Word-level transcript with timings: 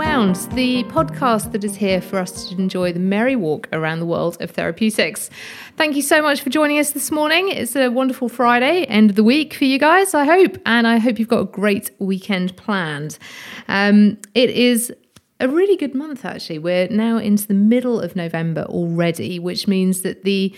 Unwound, 0.00 0.36
the 0.54 0.82
podcast 0.84 1.52
that 1.52 1.62
is 1.62 1.76
here 1.76 2.00
for 2.00 2.18
us 2.18 2.48
to 2.48 2.56
enjoy 2.56 2.90
the 2.90 2.98
merry 2.98 3.36
walk 3.36 3.68
around 3.70 3.98
the 3.98 4.06
world 4.06 4.38
of 4.40 4.50
therapeutics. 4.50 5.28
Thank 5.76 5.94
you 5.94 6.00
so 6.00 6.22
much 6.22 6.40
for 6.40 6.48
joining 6.48 6.78
us 6.78 6.92
this 6.92 7.10
morning. 7.10 7.50
It's 7.50 7.76
a 7.76 7.90
wonderful 7.90 8.30
Friday, 8.30 8.84
end 8.84 9.10
of 9.10 9.16
the 9.16 9.22
week 9.22 9.52
for 9.52 9.66
you 9.66 9.78
guys, 9.78 10.14
I 10.14 10.24
hope, 10.24 10.56
and 10.64 10.86
I 10.86 10.96
hope 10.96 11.18
you've 11.18 11.28
got 11.28 11.40
a 11.40 11.44
great 11.44 11.90
weekend 11.98 12.56
planned. 12.56 13.18
Um, 13.68 14.16
it 14.32 14.48
is 14.48 14.90
a 15.38 15.48
really 15.48 15.76
good 15.76 15.94
month, 15.94 16.24
actually. 16.24 16.60
We're 16.60 16.88
now 16.88 17.18
into 17.18 17.46
the 17.46 17.52
middle 17.52 18.00
of 18.00 18.16
November 18.16 18.62
already, 18.70 19.38
which 19.38 19.68
means 19.68 20.00
that 20.00 20.24
the 20.24 20.56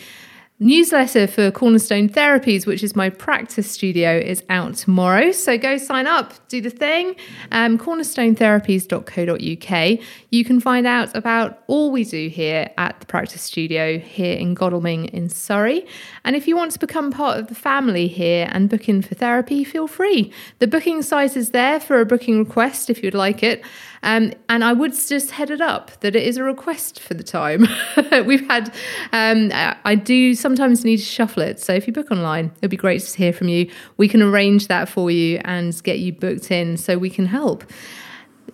newsletter 0.63 1.27
for 1.27 1.51
Cornerstone 1.51 2.09
Therapies, 2.09 2.67
which 2.67 2.83
is 2.83 2.97
my 2.97 3.11
practice 3.11 3.71
studio, 3.71 4.17
is 4.17 4.43
out 4.49 4.75
tomorrow. 4.75 5.33
So 5.33 5.59
go 5.59 5.77
sign 5.77 6.07
up, 6.07 6.33
do 6.49 6.61
the 6.61 6.71
thing. 6.71 7.17
Um, 7.51 7.79
cornerstonestherapies.co.uk. 7.79 9.99
You 10.31 10.45
can 10.45 10.61
find 10.61 10.87
out 10.87 11.17
about 11.17 11.65
all 11.67 11.91
we 11.91 12.05
do 12.05 12.29
here 12.29 12.71
at 12.79 13.01
the 13.01 13.07
practice 13.07 13.43
studio 13.43 13.99
here 13.99 14.39
in 14.39 14.55
Godalming 14.55 15.07
in 15.07 15.29
Surrey. 15.29 15.85
And 16.25 16.37
if 16.37 16.47
you 16.47 16.57
want 16.57 16.71
to 16.73 16.79
become 16.79 17.11
part 17.11 17.39
of 17.39 17.49
the 17.49 17.55
family 17.55 18.07
here 18.07 18.49
and 18.53 18.71
book 18.71 18.89
in 18.89 19.03
for 19.03 19.15
therapy, 19.15 19.65
feel 19.65 19.89
free. 19.89 20.33
The 20.61 20.69
booking 20.69 21.03
site 21.03 21.37
is 21.37 21.51
there 21.51 21.81
for 21.81 22.01
a 22.01 22.07
booking 22.07 22.39
request 22.39 22.89
if 22.89 23.03
you'd 23.03 23.15
like 23.15 23.43
it. 23.43 23.63
Um, 24.03 24.33
and 24.49 24.65
I 24.65 24.73
would 24.73 24.95
just 24.95 25.31
head 25.31 25.51
it 25.51 25.61
up 25.61 25.93
that 26.01 26.17
it 26.17 26.23
is 26.25 26.37
a 26.37 26.43
request 26.43 26.99
for 26.99 27.15
the 27.15 27.23
time. 27.23 27.67
We've 28.27 28.47
had, 28.49 28.75
um, 29.13 29.51
I 29.85 29.95
do 29.95 30.35
sometimes 30.35 30.85
need 30.85 30.97
to 30.97 31.05
shuffle 31.05 31.43
it. 31.43 31.61
So 31.61 31.73
if 31.73 31.87
you 31.87 31.93
book 31.93 32.11
online, 32.11 32.53
it'd 32.59 32.71
be 32.71 32.77
great 32.77 33.03
to 33.03 33.17
hear 33.17 33.33
from 33.33 33.49
you. 33.49 33.71
We 33.97 34.09
can 34.09 34.21
arrange 34.21 34.67
that 34.69 34.89
for 34.89 35.11
you 35.11 35.41
and 35.45 35.81
get 35.85 36.01
you 36.01 36.13
booked 36.13 36.51
in 36.51 36.77
so 36.77 36.99
we 36.99 37.11
can 37.11 37.27
help. 37.27 37.65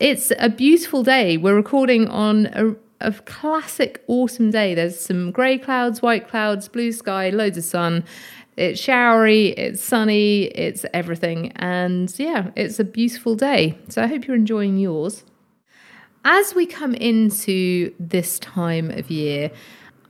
It's 0.00 0.32
a 0.38 0.50
beautiful 0.50 1.02
day. 1.02 1.38
We're 1.38 1.56
recording 1.56 2.08
on 2.08 2.46
a 2.46 2.76
a 3.00 3.12
classic 3.12 4.02
autumn 4.08 4.50
day. 4.50 4.74
There's 4.74 4.98
some 4.98 5.30
grey 5.30 5.58
clouds, 5.58 6.02
white 6.02 6.28
clouds, 6.28 6.69
blue 6.69 6.92
sky, 6.92 7.30
loads 7.30 7.56
of 7.56 7.64
sun. 7.64 8.04
It's 8.56 8.80
showery, 8.80 9.50
it's 9.50 9.80
sunny, 9.80 10.46
it's 10.46 10.84
everything. 10.92 11.52
And 11.56 12.12
yeah, 12.19 12.50
it's 12.56 12.80
a 12.80 12.84
beautiful 12.84 13.36
day. 13.36 13.78
So 13.88 14.02
I 14.02 14.08
hope 14.08 14.26
you're 14.26 14.34
enjoying 14.34 14.78
yours. 14.78 15.22
As 16.31 16.55
we 16.55 16.67
come 16.67 16.95
into 16.95 17.95
this 17.98 18.39
time 18.39 18.91
of 18.91 19.11
year, 19.11 19.51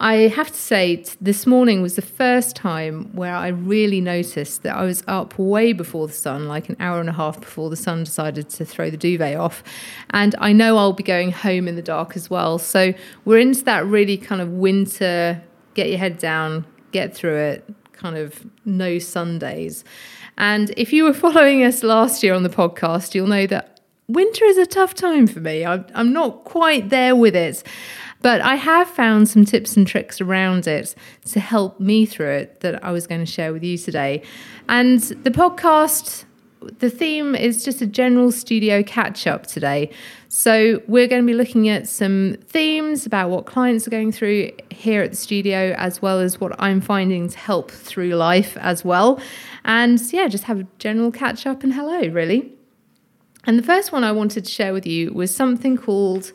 I 0.00 0.14
have 0.26 0.48
to 0.48 0.58
say, 0.58 1.04
this 1.20 1.46
morning 1.46 1.80
was 1.80 1.94
the 1.94 2.02
first 2.02 2.56
time 2.56 3.14
where 3.14 3.36
I 3.36 3.46
really 3.46 4.00
noticed 4.00 4.64
that 4.64 4.74
I 4.74 4.82
was 4.82 5.04
up 5.06 5.38
way 5.38 5.72
before 5.72 6.08
the 6.08 6.12
sun, 6.12 6.48
like 6.48 6.68
an 6.68 6.74
hour 6.80 6.98
and 6.98 7.08
a 7.08 7.12
half 7.12 7.38
before 7.38 7.70
the 7.70 7.76
sun 7.76 8.02
decided 8.02 8.48
to 8.48 8.64
throw 8.64 8.90
the 8.90 8.96
duvet 8.96 9.36
off. 9.36 9.62
And 10.10 10.34
I 10.40 10.52
know 10.52 10.76
I'll 10.76 10.92
be 10.92 11.04
going 11.04 11.30
home 11.30 11.68
in 11.68 11.76
the 11.76 11.82
dark 11.82 12.16
as 12.16 12.28
well. 12.28 12.58
So 12.58 12.94
we're 13.24 13.38
into 13.38 13.62
that 13.66 13.86
really 13.86 14.16
kind 14.16 14.40
of 14.40 14.48
winter, 14.48 15.40
get 15.74 15.88
your 15.88 15.98
head 15.98 16.18
down, 16.18 16.66
get 16.90 17.14
through 17.14 17.36
it, 17.36 17.74
kind 17.92 18.16
of 18.16 18.44
no 18.64 18.98
Sundays. 18.98 19.84
And 20.36 20.74
if 20.76 20.92
you 20.92 21.04
were 21.04 21.14
following 21.26 21.62
us 21.62 21.84
last 21.84 22.24
year 22.24 22.34
on 22.34 22.42
the 22.42 22.48
podcast, 22.48 23.14
you'll 23.14 23.28
know 23.28 23.46
that 23.46 23.77
winter 24.08 24.44
is 24.46 24.58
a 24.58 24.66
tough 24.66 24.94
time 24.94 25.26
for 25.26 25.40
me. 25.40 25.64
I'm, 25.64 25.86
I'm 25.94 26.12
not 26.12 26.44
quite 26.44 26.88
there 26.88 27.14
with 27.14 27.36
it. 27.36 27.62
But 28.20 28.40
I 28.40 28.56
have 28.56 28.88
found 28.88 29.28
some 29.28 29.44
tips 29.44 29.76
and 29.76 29.86
tricks 29.86 30.20
around 30.20 30.66
it 30.66 30.94
to 31.26 31.40
help 31.40 31.78
me 31.78 32.04
through 32.04 32.30
it 32.30 32.60
that 32.60 32.82
I 32.82 32.90
was 32.90 33.06
going 33.06 33.20
to 33.20 33.30
share 33.30 33.52
with 33.52 33.62
you 33.62 33.78
today. 33.78 34.22
And 34.68 34.98
the 34.98 35.30
podcast, 35.30 36.24
the 36.80 36.90
theme 36.90 37.36
is 37.36 37.64
just 37.64 37.80
a 37.80 37.86
general 37.86 38.32
studio 38.32 38.82
catch 38.82 39.28
up 39.28 39.46
today. 39.46 39.90
So 40.28 40.82
we're 40.88 41.06
going 41.06 41.22
to 41.22 41.26
be 41.26 41.34
looking 41.34 41.68
at 41.68 41.86
some 41.86 42.36
themes 42.48 43.06
about 43.06 43.30
what 43.30 43.46
clients 43.46 43.86
are 43.86 43.90
going 43.90 44.10
through 44.10 44.50
here 44.70 45.02
at 45.02 45.10
the 45.10 45.16
studio, 45.16 45.74
as 45.78 46.02
well 46.02 46.18
as 46.18 46.40
what 46.40 46.56
I'm 46.58 46.80
finding 46.80 47.28
to 47.28 47.38
help 47.38 47.70
through 47.70 48.16
life 48.16 48.56
as 48.56 48.84
well. 48.84 49.20
And 49.64 50.00
yeah, 50.12 50.26
just 50.26 50.44
have 50.44 50.58
a 50.58 50.66
general 50.78 51.12
catch 51.12 51.46
up 51.46 51.62
and 51.62 51.72
hello, 51.72 52.08
really. 52.08 52.57
And 53.44 53.58
the 53.58 53.62
first 53.62 53.92
one 53.92 54.04
I 54.04 54.12
wanted 54.12 54.44
to 54.44 54.50
share 54.50 54.72
with 54.72 54.86
you 54.86 55.12
was 55.12 55.34
something 55.34 55.76
called 55.76 56.32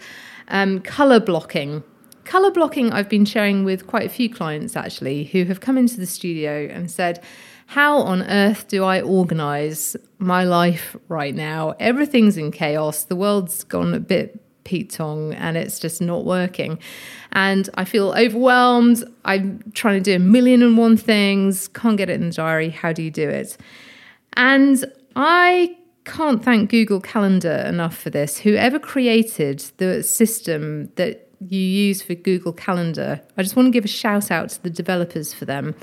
um, 0.47 0.79
color 0.79 1.19
blocking. 1.19 1.83
Color 2.25 2.51
blocking, 2.51 2.91
I've 2.91 3.09
been 3.09 3.25
sharing 3.25 3.65
with 3.65 3.85
quite 3.87 4.05
a 4.05 4.09
few 4.09 4.29
clients 4.29 4.75
actually 4.75 5.25
who 5.25 5.43
have 5.45 5.59
come 5.59 5.77
into 5.77 5.97
the 5.97 6.05
studio 6.05 6.67
and 6.71 6.89
said, 6.89 7.21
How 7.67 7.97
on 7.97 8.23
earth 8.23 8.67
do 8.67 8.83
I 8.83 9.01
organize 9.01 9.97
my 10.19 10.43
life 10.43 10.95
right 11.09 11.35
now? 11.35 11.75
Everything's 11.79 12.37
in 12.37 12.51
chaos. 12.51 13.03
The 13.03 13.15
world's 13.15 13.63
gone 13.63 13.93
a 13.93 13.99
bit 13.99 14.39
Pete 14.63 14.89
Tong 14.89 15.33
and 15.33 15.57
it's 15.57 15.79
just 15.79 16.01
not 16.01 16.25
working. 16.25 16.79
And 17.33 17.69
I 17.75 17.85
feel 17.85 18.13
overwhelmed. 18.13 19.03
I'm 19.25 19.63
trying 19.73 20.01
to 20.01 20.11
do 20.11 20.15
a 20.15 20.19
million 20.19 20.63
and 20.63 20.77
one 20.77 20.97
things, 20.97 21.67
can't 21.67 21.97
get 21.97 22.09
it 22.09 22.13
in 22.13 22.29
the 22.29 22.35
diary. 22.35 22.69
How 22.69 22.93
do 22.93 23.03
you 23.03 23.11
do 23.11 23.29
it? 23.29 23.57
And 24.33 24.83
I 25.15 25.75
can't 26.05 26.43
thank 26.43 26.69
Google 26.69 26.99
Calendar 26.99 27.63
enough 27.67 27.97
for 27.97 28.09
this. 28.09 28.39
Whoever 28.39 28.79
created 28.79 29.59
the 29.77 30.03
system 30.03 30.91
that 30.95 31.29
you 31.39 31.59
use 31.59 32.01
for 32.01 32.15
Google 32.15 32.53
Calendar, 32.53 33.21
I 33.37 33.43
just 33.43 33.55
want 33.55 33.67
to 33.67 33.71
give 33.71 33.85
a 33.85 33.89
shout 33.89 34.31
out 34.31 34.49
to 34.49 34.63
the 34.63 34.69
developers 34.69 35.33
for 35.33 35.45
them. 35.45 35.75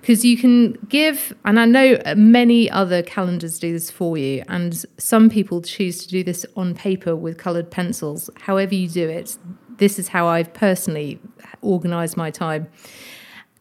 Because 0.00 0.24
you 0.24 0.36
can 0.36 0.74
give, 0.88 1.34
and 1.44 1.58
I 1.58 1.64
know 1.64 2.00
many 2.16 2.70
other 2.70 3.02
calendars 3.02 3.58
do 3.58 3.72
this 3.72 3.90
for 3.90 4.16
you, 4.16 4.44
and 4.48 4.84
some 4.98 5.28
people 5.28 5.60
choose 5.62 5.98
to 6.04 6.08
do 6.08 6.22
this 6.22 6.46
on 6.54 6.74
paper 6.74 7.16
with 7.16 7.38
coloured 7.38 7.72
pencils. 7.72 8.30
However, 8.38 8.76
you 8.76 8.88
do 8.88 9.08
it, 9.08 9.36
this 9.78 9.98
is 9.98 10.06
how 10.06 10.28
I've 10.28 10.54
personally 10.54 11.18
organised 11.64 12.16
my 12.16 12.30
time. 12.30 12.68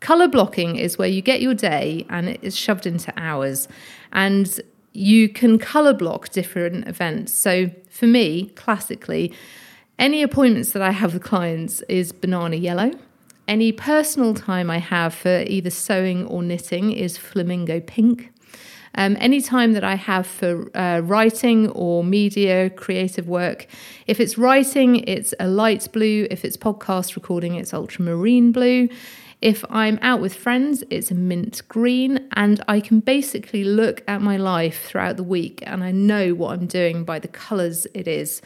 Colour 0.02 0.28
blocking 0.28 0.76
is 0.76 1.00
where 1.00 1.08
you 1.08 1.24
get 1.24 1.42
your 1.42 1.56
day 1.56 2.06
and 2.10 2.30
it 2.30 2.40
is 2.44 2.56
shoved 2.56 2.86
into 2.86 3.12
hours. 3.18 3.68
And 4.14 4.62
you 4.96 5.30
can 5.30 5.60
color 5.60 5.94
block 5.94 6.30
different 6.30 6.88
events. 6.88 7.34
So 7.34 7.70
for 7.90 8.08
me, 8.08 8.48
classically, 8.56 9.34
any 9.98 10.22
appointments 10.24 10.72
that 10.72 10.82
I 10.82 10.92
have 10.92 11.14
with 11.14 11.24
clients 11.24 11.82
is 11.84 12.12
banana 12.12 12.56
yellow. 12.56 12.92
Any 13.48 13.72
personal 13.72 14.34
time 14.34 14.70
I 14.70 14.80
have 14.80 15.14
for 15.14 15.44
either 15.48 15.70
sewing 15.70 16.26
or 16.26 16.42
knitting 16.42 16.92
is 16.92 17.18
flamingo 17.18 17.80
pink. 17.80 18.32
Um, 18.98 19.18
any 19.20 19.42
time 19.42 19.74
that 19.74 19.84
I 19.84 19.96
have 19.96 20.26
for 20.26 20.76
uh, 20.76 21.00
writing 21.02 21.70
or 21.72 22.04
media 22.04 22.70
creative 22.70 23.28
work, 23.28 23.68
if 24.08 24.20
it's 24.20 24.38
writing, 24.38 25.04
it's 25.08 25.34
a 25.40 25.48
light 25.48 25.88
blue. 25.92 26.28
If 26.32 26.46
it's 26.46 26.56
podcast 26.56 27.16
recording, 27.16 27.56
it's 27.56 27.74
ultramarine 27.74 28.52
blue. 28.52 28.88
If 29.42 29.64
I'm 29.70 30.00
out 30.02 30.22
with 30.22 30.34
friends, 30.34 30.84
it's 30.90 31.12
a 31.12 31.16
mint 31.16 31.62
green, 31.68 32.28
and 32.34 32.64
I 32.68 32.80
can 32.80 33.00
basically 33.00 33.64
look 33.64 34.04
at 34.08 34.22
my 34.22 34.38
life 34.38 34.86
throughout 34.86 35.18
the 35.18 35.24
week 35.24 35.62
and 35.66 35.84
I 35.84 35.92
know 35.92 36.34
what 36.34 36.54
I'm 36.54 36.68
doing 36.68 37.04
by 37.04 37.20
the 37.20 37.28
colours 37.28 37.86
it 37.94 38.08
is. 38.08 38.42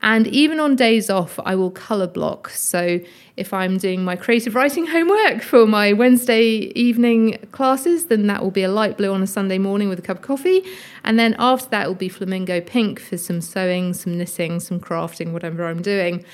And 0.00 0.28
even 0.28 0.60
on 0.60 0.76
days 0.76 1.10
off, 1.10 1.40
I 1.44 1.56
will 1.56 1.72
colour 1.72 2.06
block. 2.06 2.50
So 2.50 3.00
if 3.36 3.52
I'm 3.52 3.78
doing 3.78 4.04
my 4.04 4.14
creative 4.14 4.54
writing 4.54 4.86
homework 4.94 5.42
for 5.42 5.66
my 5.66 5.92
Wednesday 5.92 6.72
evening 6.78 7.38
classes, 7.50 8.06
then 8.06 8.28
that 8.28 8.42
will 8.42 8.52
be 8.52 8.62
a 8.62 8.70
light 8.70 8.96
blue 8.96 9.12
on 9.12 9.22
a 9.22 9.26
Sunday 9.26 9.58
morning 9.58 9.88
with 9.88 9.98
a 9.98 10.02
cup 10.02 10.18
of 10.18 10.22
coffee. 10.22 10.62
And 11.02 11.18
then 11.18 11.34
after 11.38 11.68
that, 11.70 11.88
will 11.88 11.96
be 11.96 12.08
flamingo 12.08 12.60
pink 12.60 13.00
for 13.00 13.16
some 13.16 13.40
sewing, 13.40 13.92
some 13.92 14.16
knitting, 14.16 14.60
some 14.60 14.78
crafting, 14.78 15.32
whatever 15.32 15.66
I'm 15.66 15.82
doing. 15.82 16.24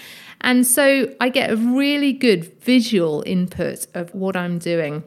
And 0.44 0.66
so 0.66 1.12
I 1.20 1.30
get 1.30 1.50
a 1.50 1.56
really 1.56 2.12
good 2.12 2.60
visual 2.60 3.24
input 3.26 3.86
of 3.94 4.14
what 4.14 4.36
I'm 4.36 4.58
doing. 4.58 5.02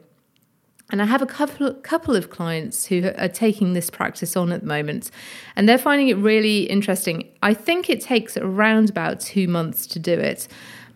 And 0.90 1.00
I 1.00 1.04
have 1.04 1.22
a 1.22 1.26
couple 1.26 1.72
couple 1.74 2.16
of 2.16 2.28
clients 2.28 2.86
who 2.86 3.12
are 3.16 3.28
taking 3.28 3.72
this 3.72 3.88
practice 3.88 4.36
on 4.36 4.52
at 4.52 4.62
the 4.62 4.66
moment, 4.66 5.10
and 5.54 5.68
they're 5.68 5.78
finding 5.78 6.08
it 6.08 6.16
really 6.16 6.62
interesting. 6.62 7.28
I 7.42 7.54
think 7.54 7.88
it 7.88 8.00
takes 8.00 8.36
around 8.36 8.90
about 8.90 9.20
two 9.20 9.46
months 9.48 9.86
to 9.88 9.98
do 9.98 10.14
it, 10.14 10.48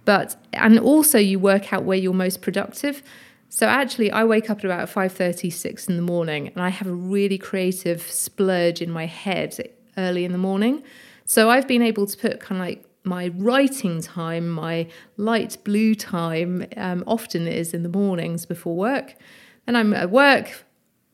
but 0.07 0.35
and 0.55 0.79
also 0.79 1.19
you 1.19 1.39
work 1.39 1.73
out 1.73 1.85
where 1.85 1.99
you're 1.99 2.15
most 2.15 2.41
productive. 2.41 3.03
So 3.51 3.67
actually, 3.67 4.11
I 4.11 4.25
wake 4.25 4.49
up 4.49 4.59
at 4.61 4.65
about 4.65 4.89
five 4.89 5.13
thirty, 5.13 5.51
six 5.51 5.87
in 5.89 5.97
the 5.97 6.03
morning, 6.03 6.49
and 6.49 6.63
I 6.63 6.71
have 6.71 6.89
a 6.89 6.95
really 6.95 7.37
creative 7.37 8.01
splurge 8.01 8.81
in 8.81 8.91
my 8.91 9.07
head 9.07 9.69
early 9.99 10.25
in 10.25 10.33
the 10.33 10.39
morning. 10.39 10.83
So 11.27 11.51
I've 11.51 11.69
been 11.69 11.83
able 11.83 12.07
to 12.07 12.17
put 12.17 12.41
kind 12.41 12.61
of 12.61 12.67
like 12.67 12.85
my 13.05 13.29
writing 13.37 14.01
time, 14.01 14.49
my 14.49 14.87
light 15.17 15.57
blue 15.65 15.95
time, 15.95 16.67
um, 16.77 17.03
often 17.07 17.47
is 17.47 17.75
in 17.75 17.83
the 17.83 17.89
mornings 17.89 18.47
before 18.47 18.77
work. 18.77 19.15
Then 19.67 19.77
I'm 19.77 19.93
at 19.95 20.11
work, 20.11 20.65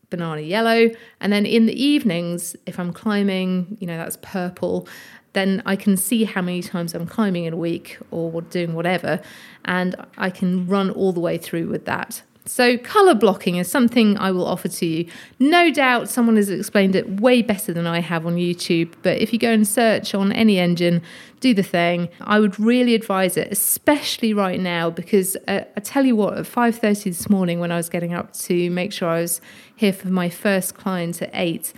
banana 0.09 0.41
yellow. 0.41 0.89
And 1.19 1.33
then 1.33 1.45
in 1.45 1.65
the 1.65 1.83
evenings, 1.83 2.55
if 2.65 2.79
I'm 2.79 2.93
climbing, 2.93 3.77
you 3.79 3.87
know, 3.87 3.97
that's 3.97 4.17
purple, 4.21 4.87
then 5.33 5.61
I 5.65 5.75
can 5.75 5.95
see 5.95 6.23
how 6.23 6.41
many 6.41 6.61
times 6.61 6.93
I'm 6.93 7.05
climbing 7.05 7.45
in 7.45 7.53
a 7.53 7.57
week 7.57 7.97
or 8.11 8.41
doing 8.41 8.73
whatever. 8.73 9.21
And 9.65 9.95
I 10.17 10.29
can 10.29 10.67
run 10.67 10.89
all 10.89 11.13
the 11.13 11.19
way 11.19 11.37
through 11.37 11.67
with 11.67 11.85
that. 11.85 12.23
So, 12.49 12.79
colour 12.79 13.13
blocking 13.13 13.57
is 13.57 13.69
something 13.69 14.17
I 14.17 14.31
will 14.31 14.47
offer 14.47 14.67
to 14.69 14.85
you. 14.87 15.05
No 15.37 15.69
doubt 15.69 16.09
someone 16.09 16.35
has 16.35 16.49
explained 16.49 16.95
it 16.95 17.21
way 17.21 17.43
better 17.43 17.71
than 17.73 17.85
I 17.85 17.99
have 17.99 18.25
on 18.25 18.37
YouTube, 18.37 18.91
but 19.03 19.19
if 19.19 19.31
you 19.31 19.37
go 19.37 19.51
and 19.51 19.67
search 19.67 20.15
on 20.15 20.31
any 20.31 20.57
engine, 20.57 21.03
do 21.41 21.53
the 21.53 21.61
thing. 21.61 22.09
I 22.21 22.39
would 22.39 22.59
really 22.59 22.95
advise 22.95 23.37
it, 23.37 23.49
especially 23.51 24.33
right 24.33 24.59
now, 24.59 24.89
because 24.89 25.37
uh, 25.47 25.65
I 25.77 25.79
tell 25.81 26.05
you 26.05 26.15
what, 26.15 26.39
at 26.39 26.45
5.30 26.45 27.03
this 27.03 27.29
morning 27.29 27.59
when 27.59 27.71
I 27.71 27.77
was 27.77 27.87
getting 27.87 28.15
up 28.15 28.33
to 28.33 28.71
make 28.71 28.93
sure 28.93 29.09
I 29.09 29.21
was 29.21 29.41
here 29.75 29.93
for 29.93 30.07
my 30.07 30.27
first 30.27 30.73
client 30.73 31.21
at 31.21 31.29
8, 31.33 31.71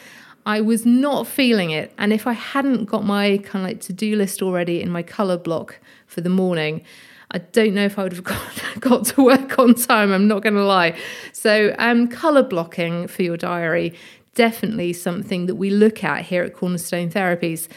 I 0.46 0.62
was 0.62 0.86
not 0.86 1.28
feeling 1.28 1.72
it. 1.72 1.92
And 1.98 2.14
if 2.14 2.26
I 2.26 2.34
hadn't 2.34 2.86
got 2.86 3.04
my 3.04 3.40
kind 3.40 3.66
of 3.66 3.72
like 3.72 3.82
to-do 3.82 4.16
list 4.16 4.42
already 4.42 4.82
in 4.82 4.90
my 4.90 5.04
colour 5.04 5.38
block 5.38 5.80
for 6.08 6.22
the 6.22 6.30
morning, 6.30 6.86
I 7.31 7.39
don't 7.39 7.74
know 7.74 7.86
if 7.86 7.98
I 7.98 8.04
would 8.04 8.13
have 8.13 8.24
got, 8.25 8.63
got 8.80 9.06
to 9.06 9.24
work 9.24 9.57
on 9.57 9.74
time. 9.74 10.12
I'm 10.12 10.28
not 10.28 10.44
going 10.44 10.56
to 10.56 10.66
lie. 10.66 10.98
So, 11.33 11.74
um, 11.80 12.07
color 12.07 12.44
blocking 12.44 13.07
for 13.07 13.24
your 13.24 13.38
diary 13.38 13.94
definitely 14.36 14.94
something 14.94 15.45
that 15.45 15.56
we 15.56 15.69
look 15.69 16.04
at 16.04 16.24
here 16.24 16.44
at 16.44 16.54
Cornerstone 16.54 17.10
Therapies. 17.10 17.68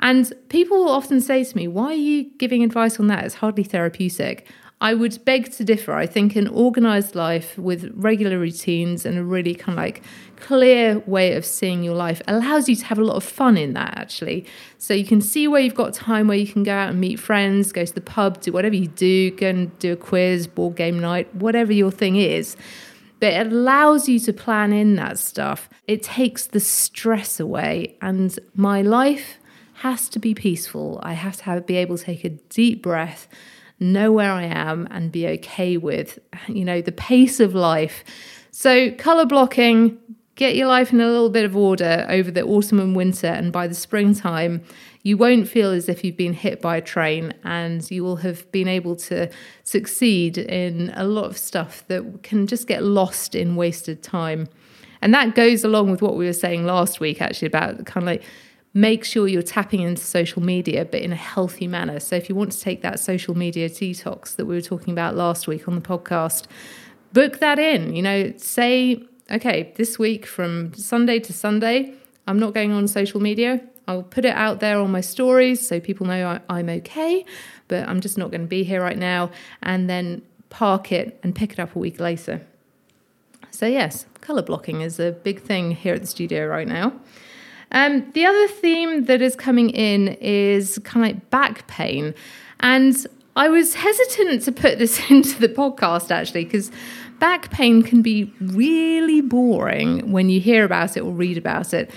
And 0.00 0.32
people 0.48 0.84
will 0.84 0.92
often 0.92 1.20
say 1.20 1.44
to 1.44 1.56
me, 1.56 1.68
Why 1.68 1.86
are 1.86 1.94
you 1.94 2.24
giving 2.38 2.62
advice 2.62 3.00
on 3.00 3.06
that? 3.08 3.24
It's 3.24 3.36
hardly 3.36 3.64
therapeutic. 3.64 4.46
I 4.84 4.92
would 4.92 5.24
beg 5.24 5.50
to 5.52 5.64
differ. 5.64 5.94
I 5.94 6.06
think 6.06 6.36
an 6.36 6.46
organized 6.46 7.14
life 7.14 7.56
with 7.56 7.90
regular 7.94 8.38
routines 8.38 9.06
and 9.06 9.16
a 9.16 9.24
really 9.24 9.54
kind 9.54 9.78
of 9.78 9.82
like 9.82 10.02
clear 10.36 10.98
way 11.06 11.32
of 11.36 11.46
seeing 11.46 11.82
your 11.82 11.94
life 11.94 12.20
allows 12.28 12.68
you 12.68 12.76
to 12.76 12.84
have 12.84 12.98
a 12.98 13.02
lot 13.02 13.16
of 13.16 13.24
fun 13.24 13.56
in 13.56 13.72
that 13.72 13.96
actually. 13.96 14.44
So 14.76 14.92
you 14.92 15.06
can 15.06 15.22
see 15.22 15.48
where 15.48 15.62
you've 15.62 15.74
got 15.74 15.94
time 15.94 16.28
where 16.28 16.36
you 16.36 16.46
can 16.46 16.64
go 16.64 16.72
out 16.74 16.90
and 16.90 17.00
meet 17.00 17.18
friends, 17.18 17.72
go 17.72 17.86
to 17.86 17.94
the 17.94 18.02
pub, 18.02 18.42
do 18.42 18.52
whatever 18.52 18.76
you 18.76 18.88
do, 18.88 19.30
go 19.30 19.48
and 19.48 19.78
do 19.78 19.94
a 19.94 19.96
quiz, 19.96 20.46
board 20.46 20.76
game 20.76 20.98
night, 20.98 21.34
whatever 21.34 21.72
your 21.72 21.90
thing 21.90 22.16
is. 22.16 22.54
But 23.20 23.32
it 23.32 23.46
allows 23.46 24.06
you 24.06 24.18
to 24.18 24.34
plan 24.34 24.74
in 24.74 24.96
that 24.96 25.18
stuff. 25.18 25.70
It 25.88 26.02
takes 26.02 26.46
the 26.46 26.60
stress 26.60 27.40
away. 27.40 27.96
And 28.02 28.38
my 28.54 28.82
life 28.82 29.38
has 29.76 30.10
to 30.10 30.18
be 30.18 30.34
peaceful. 30.34 31.00
I 31.02 31.14
have 31.14 31.38
to 31.38 31.44
have, 31.44 31.64
be 31.64 31.76
able 31.76 31.96
to 31.96 32.04
take 32.04 32.22
a 32.22 32.28
deep 32.28 32.82
breath 32.82 33.28
know 33.92 34.12
where 34.12 34.32
I 34.32 34.44
am 34.44 34.88
and 34.90 35.12
be 35.12 35.26
okay 35.28 35.76
with, 35.76 36.18
you 36.48 36.64
know, 36.64 36.80
the 36.80 36.92
pace 36.92 37.40
of 37.40 37.54
life. 37.54 38.04
So, 38.50 38.90
color 38.92 39.26
blocking, 39.26 39.98
get 40.36 40.56
your 40.56 40.68
life 40.68 40.92
in 40.92 41.00
a 41.00 41.06
little 41.06 41.30
bit 41.30 41.44
of 41.44 41.56
order 41.56 42.06
over 42.08 42.30
the 42.30 42.42
autumn 42.42 42.80
and 42.80 42.96
winter, 42.96 43.26
and 43.26 43.52
by 43.52 43.66
the 43.66 43.74
springtime, 43.74 44.62
you 45.02 45.18
won't 45.18 45.46
feel 45.46 45.70
as 45.70 45.88
if 45.88 46.02
you've 46.02 46.16
been 46.16 46.32
hit 46.32 46.62
by 46.62 46.78
a 46.78 46.80
train 46.80 47.34
and 47.44 47.88
you 47.90 48.02
will 48.02 48.16
have 48.16 48.50
been 48.52 48.66
able 48.66 48.96
to 48.96 49.30
succeed 49.62 50.38
in 50.38 50.90
a 50.96 51.04
lot 51.04 51.26
of 51.26 51.36
stuff 51.36 51.86
that 51.88 52.22
can 52.22 52.46
just 52.46 52.66
get 52.66 52.82
lost 52.82 53.34
in 53.34 53.54
wasted 53.54 54.02
time. 54.02 54.48
And 55.02 55.12
that 55.12 55.34
goes 55.34 55.62
along 55.62 55.90
with 55.90 56.00
what 56.00 56.16
we 56.16 56.24
were 56.24 56.32
saying 56.32 56.64
last 56.64 57.00
week, 57.00 57.20
actually, 57.20 57.48
about 57.48 57.84
kind 57.84 58.04
of 58.04 58.06
like 58.06 58.22
make 58.74 59.04
sure 59.04 59.28
you're 59.28 59.40
tapping 59.40 59.80
into 59.82 60.02
social 60.02 60.42
media, 60.42 60.84
but 60.84 61.00
in 61.00 61.12
a 61.12 61.16
healthy 61.16 61.68
manner. 61.68 62.00
So 62.00 62.16
if 62.16 62.28
you 62.28 62.34
want 62.34 62.50
to 62.52 62.60
take 62.60 62.82
that 62.82 62.98
social 62.98 63.36
media 63.36 63.70
detox 63.70 64.34
that 64.34 64.46
we 64.46 64.56
were 64.56 64.60
talking 64.60 64.92
about 64.92 65.14
last 65.14 65.46
week 65.46 65.68
on 65.68 65.76
the 65.76 65.80
podcast, 65.80 66.46
book 67.12 67.38
that 67.38 67.60
in. 67.60 67.94
You 67.94 68.02
know, 68.02 68.34
say, 68.36 69.04
okay, 69.30 69.72
this 69.76 69.96
week 69.98 70.26
from 70.26 70.74
Sunday 70.74 71.20
to 71.20 71.32
Sunday, 71.32 71.94
I'm 72.26 72.40
not 72.40 72.52
going 72.52 72.72
on 72.72 72.88
social 72.88 73.20
media. 73.20 73.60
I'll 73.86 74.02
put 74.02 74.24
it 74.24 74.34
out 74.34 74.60
there 74.60 74.80
on 74.80 74.90
my 74.90 75.02
stories 75.02 75.66
so 75.66 75.78
people 75.78 76.06
know 76.06 76.40
I, 76.48 76.58
am 76.58 76.68
okay, 76.68 77.24
but 77.68 77.88
I'm 77.88 78.00
just 78.00 78.18
not 78.18 78.30
going 78.30 78.40
to 78.40 78.46
be 78.46 78.64
here 78.64 78.82
right 78.82 78.98
now. 78.98 79.30
And 79.62 79.88
then 79.88 80.22
park 80.50 80.90
it 80.90 81.20
and 81.22 81.34
pick 81.34 81.52
it 81.52 81.60
up 81.60 81.76
a 81.76 81.78
week 81.78 82.00
later. 82.00 82.40
So, 83.50 83.66
yes, 83.66 84.06
color 84.20 84.42
blocking 84.42 84.80
is 84.80 84.98
a 84.98 85.12
big 85.12 85.40
thing 85.40 85.72
here 85.72 85.94
at 85.94 86.00
the 86.00 86.06
studio 86.08 86.46
right 86.46 86.66
now. 86.66 86.92
Um, 87.74 88.08
the 88.12 88.24
other 88.24 88.48
theme 88.48 89.04
that 89.06 89.20
is 89.20 89.34
coming 89.34 89.68
in 89.70 90.16
is 90.20 90.78
kind 90.84 91.12
of 91.12 91.30
back 91.30 91.66
pain. 91.66 92.14
And 92.60 93.06
I 93.36 93.48
was 93.48 93.74
hesitant 93.74 94.42
to 94.42 94.52
put 94.52 94.78
this 94.78 94.98
into 95.10 95.38
the 95.38 95.48
podcast 95.48 96.10
actually, 96.10 96.44
because 96.44 96.70
back 97.18 97.50
pain 97.50 97.82
can 97.82 98.00
be 98.00 98.32
really 98.40 99.20
boring 99.20 100.12
when 100.12 100.30
you 100.30 100.40
hear 100.40 100.64
about 100.64 100.96
it 100.96 101.00
or 101.00 101.12
read 101.12 101.36
about 101.36 101.74
it. 101.74 101.90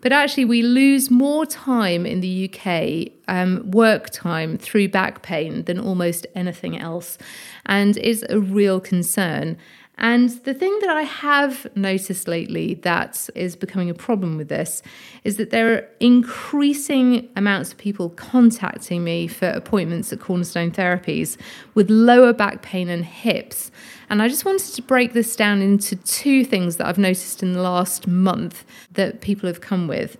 But 0.00 0.12
actually, 0.12 0.44
we 0.44 0.60
lose 0.60 1.10
more 1.10 1.46
time 1.46 2.04
in 2.04 2.20
the 2.20 2.50
UK, 2.50 3.10
um, 3.26 3.70
work 3.70 4.10
time, 4.10 4.58
through 4.58 4.90
back 4.90 5.22
pain 5.22 5.64
than 5.64 5.80
almost 5.80 6.26
anything 6.34 6.78
else. 6.78 7.16
And 7.64 7.96
it's 7.96 8.22
a 8.28 8.38
real 8.38 8.80
concern. 8.80 9.56
And 9.96 10.30
the 10.44 10.54
thing 10.54 10.76
that 10.80 10.90
I 10.90 11.02
have 11.02 11.68
noticed 11.76 12.26
lately 12.26 12.74
that 12.82 13.28
is 13.36 13.54
becoming 13.54 13.88
a 13.88 13.94
problem 13.94 14.36
with 14.36 14.48
this 14.48 14.82
is 15.22 15.36
that 15.36 15.50
there 15.50 15.72
are 15.72 15.88
increasing 16.00 17.28
amounts 17.36 17.70
of 17.70 17.78
people 17.78 18.10
contacting 18.10 19.04
me 19.04 19.28
for 19.28 19.46
appointments 19.46 20.12
at 20.12 20.18
Cornerstone 20.18 20.72
Therapies 20.72 21.36
with 21.74 21.90
lower 21.90 22.32
back 22.32 22.62
pain 22.62 22.88
and 22.88 23.04
hips. 23.04 23.70
And 24.10 24.20
I 24.20 24.28
just 24.28 24.44
wanted 24.44 24.74
to 24.74 24.82
break 24.82 25.12
this 25.12 25.36
down 25.36 25.62
into 25.62 25.94
two 25.96 26.44
things 26.44 26.76
that 26.76 26.88
I've 26.88 26.98
noticed 26.98 27.42
in 27.42 27.52
the 27.52 27.62
last 27.62 28.08
month 28.08 28.64
that 28.92 29.20
people 29.20 29.46
have 29.46 29.60
come 29.60 29.86
with. 29.86 30.16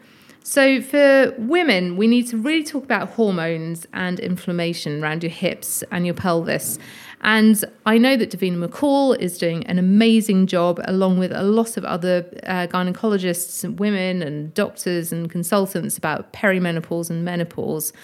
So, 0.46 0.82
for 0.82 1.34
women, 1.38 1.96
we 1.96 2.06
need 2.06 2.26
to 2.28 2.36
really 2.36 2.64
talk 2.64 2.84
about 2.84 3.08
hormones 3.08 3.86
and 3.94 4.20
inflammation 4.20 5.02
around 5.02 5.22
your 5.22 5.32
hips 5.32 5.82
and 5.90 6.04
your 6.04 6.14
pelvis. 6.14 6.78
And 7.24 7.64
I 7.86 7.96
know 7.96 8.18
that 8.18 8.30
Davina 8.30 8.68
McCall 8.68 9.18
is 9.18 9.38
doing 9.38 9.66
an 9.66 9.78
amazing 9.78 10.46
job, 10.46 10.78
along 10.84 11.18
with 11.18 11.32
a 11.32 11.42
lot 11.42 11.78
of 11.78 11.84
other 11.84 12.26
uh, 12.44 12.66
gynecologists, 12.66 13.64
and 13.64 13.78
women, 13.80 14.22
and 14.22 14.52
doctors 14.52 15.10
and 15.10 15.30
consultants 15.30 15.96
about 15.96 16.34
perimenopause 16.34 17.08
and 17.08 17.24
menopause. 17.24 17.94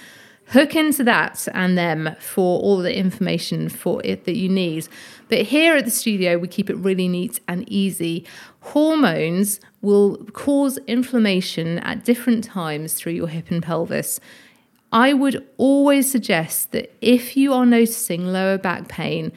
Hook 0.46 0.74
into 0.74 1.04
that 1.04 1.46
and 1.52 1.76
them 1.76 2.16
for 2.18 2.60
all 2.60 2.78
the 2.78 2.96
information 2.96 3.68
for 3.68 4.00
it 4.04 4.24
that 4.24 4.36
you 4.36 4.48
need. 4.48 4.88
But 5.28 5.42
here 5.42 5.76
at 5.76 5.84
the 5.84 5.92
studio, 5.92 6.38
we 6.38 6.48
keep 6.48 6.70
it 6.70 6.76
really 6.76 7.06
neat 7.06 7.40
and 7.46 7.70
easy. 7.70 8.26
Hormones 8.60 9.60
will 9.82 10.16
cause 10.32 10.78
inflammation 10.86 11.78
at 11.80 12.04
different 12.04 12.42
times 12.42 12.94
through 12.94 13.12
your 13.12 13.28
hip 13.28 13.50
and 13.50 13.62
pelvis. 13.62 14.18
I 14.92 15.12
would 15.12 15.46
always 15.56 16.10
suggest 16.10 16.72
that 16.72 16.92
if 17.00 17.36
you 17.36 17.52
are 17.52 17.66
noticing 17.66 18.26
lower 18.26 18.58
back 18.58 18.88
pain, 18.88 19.32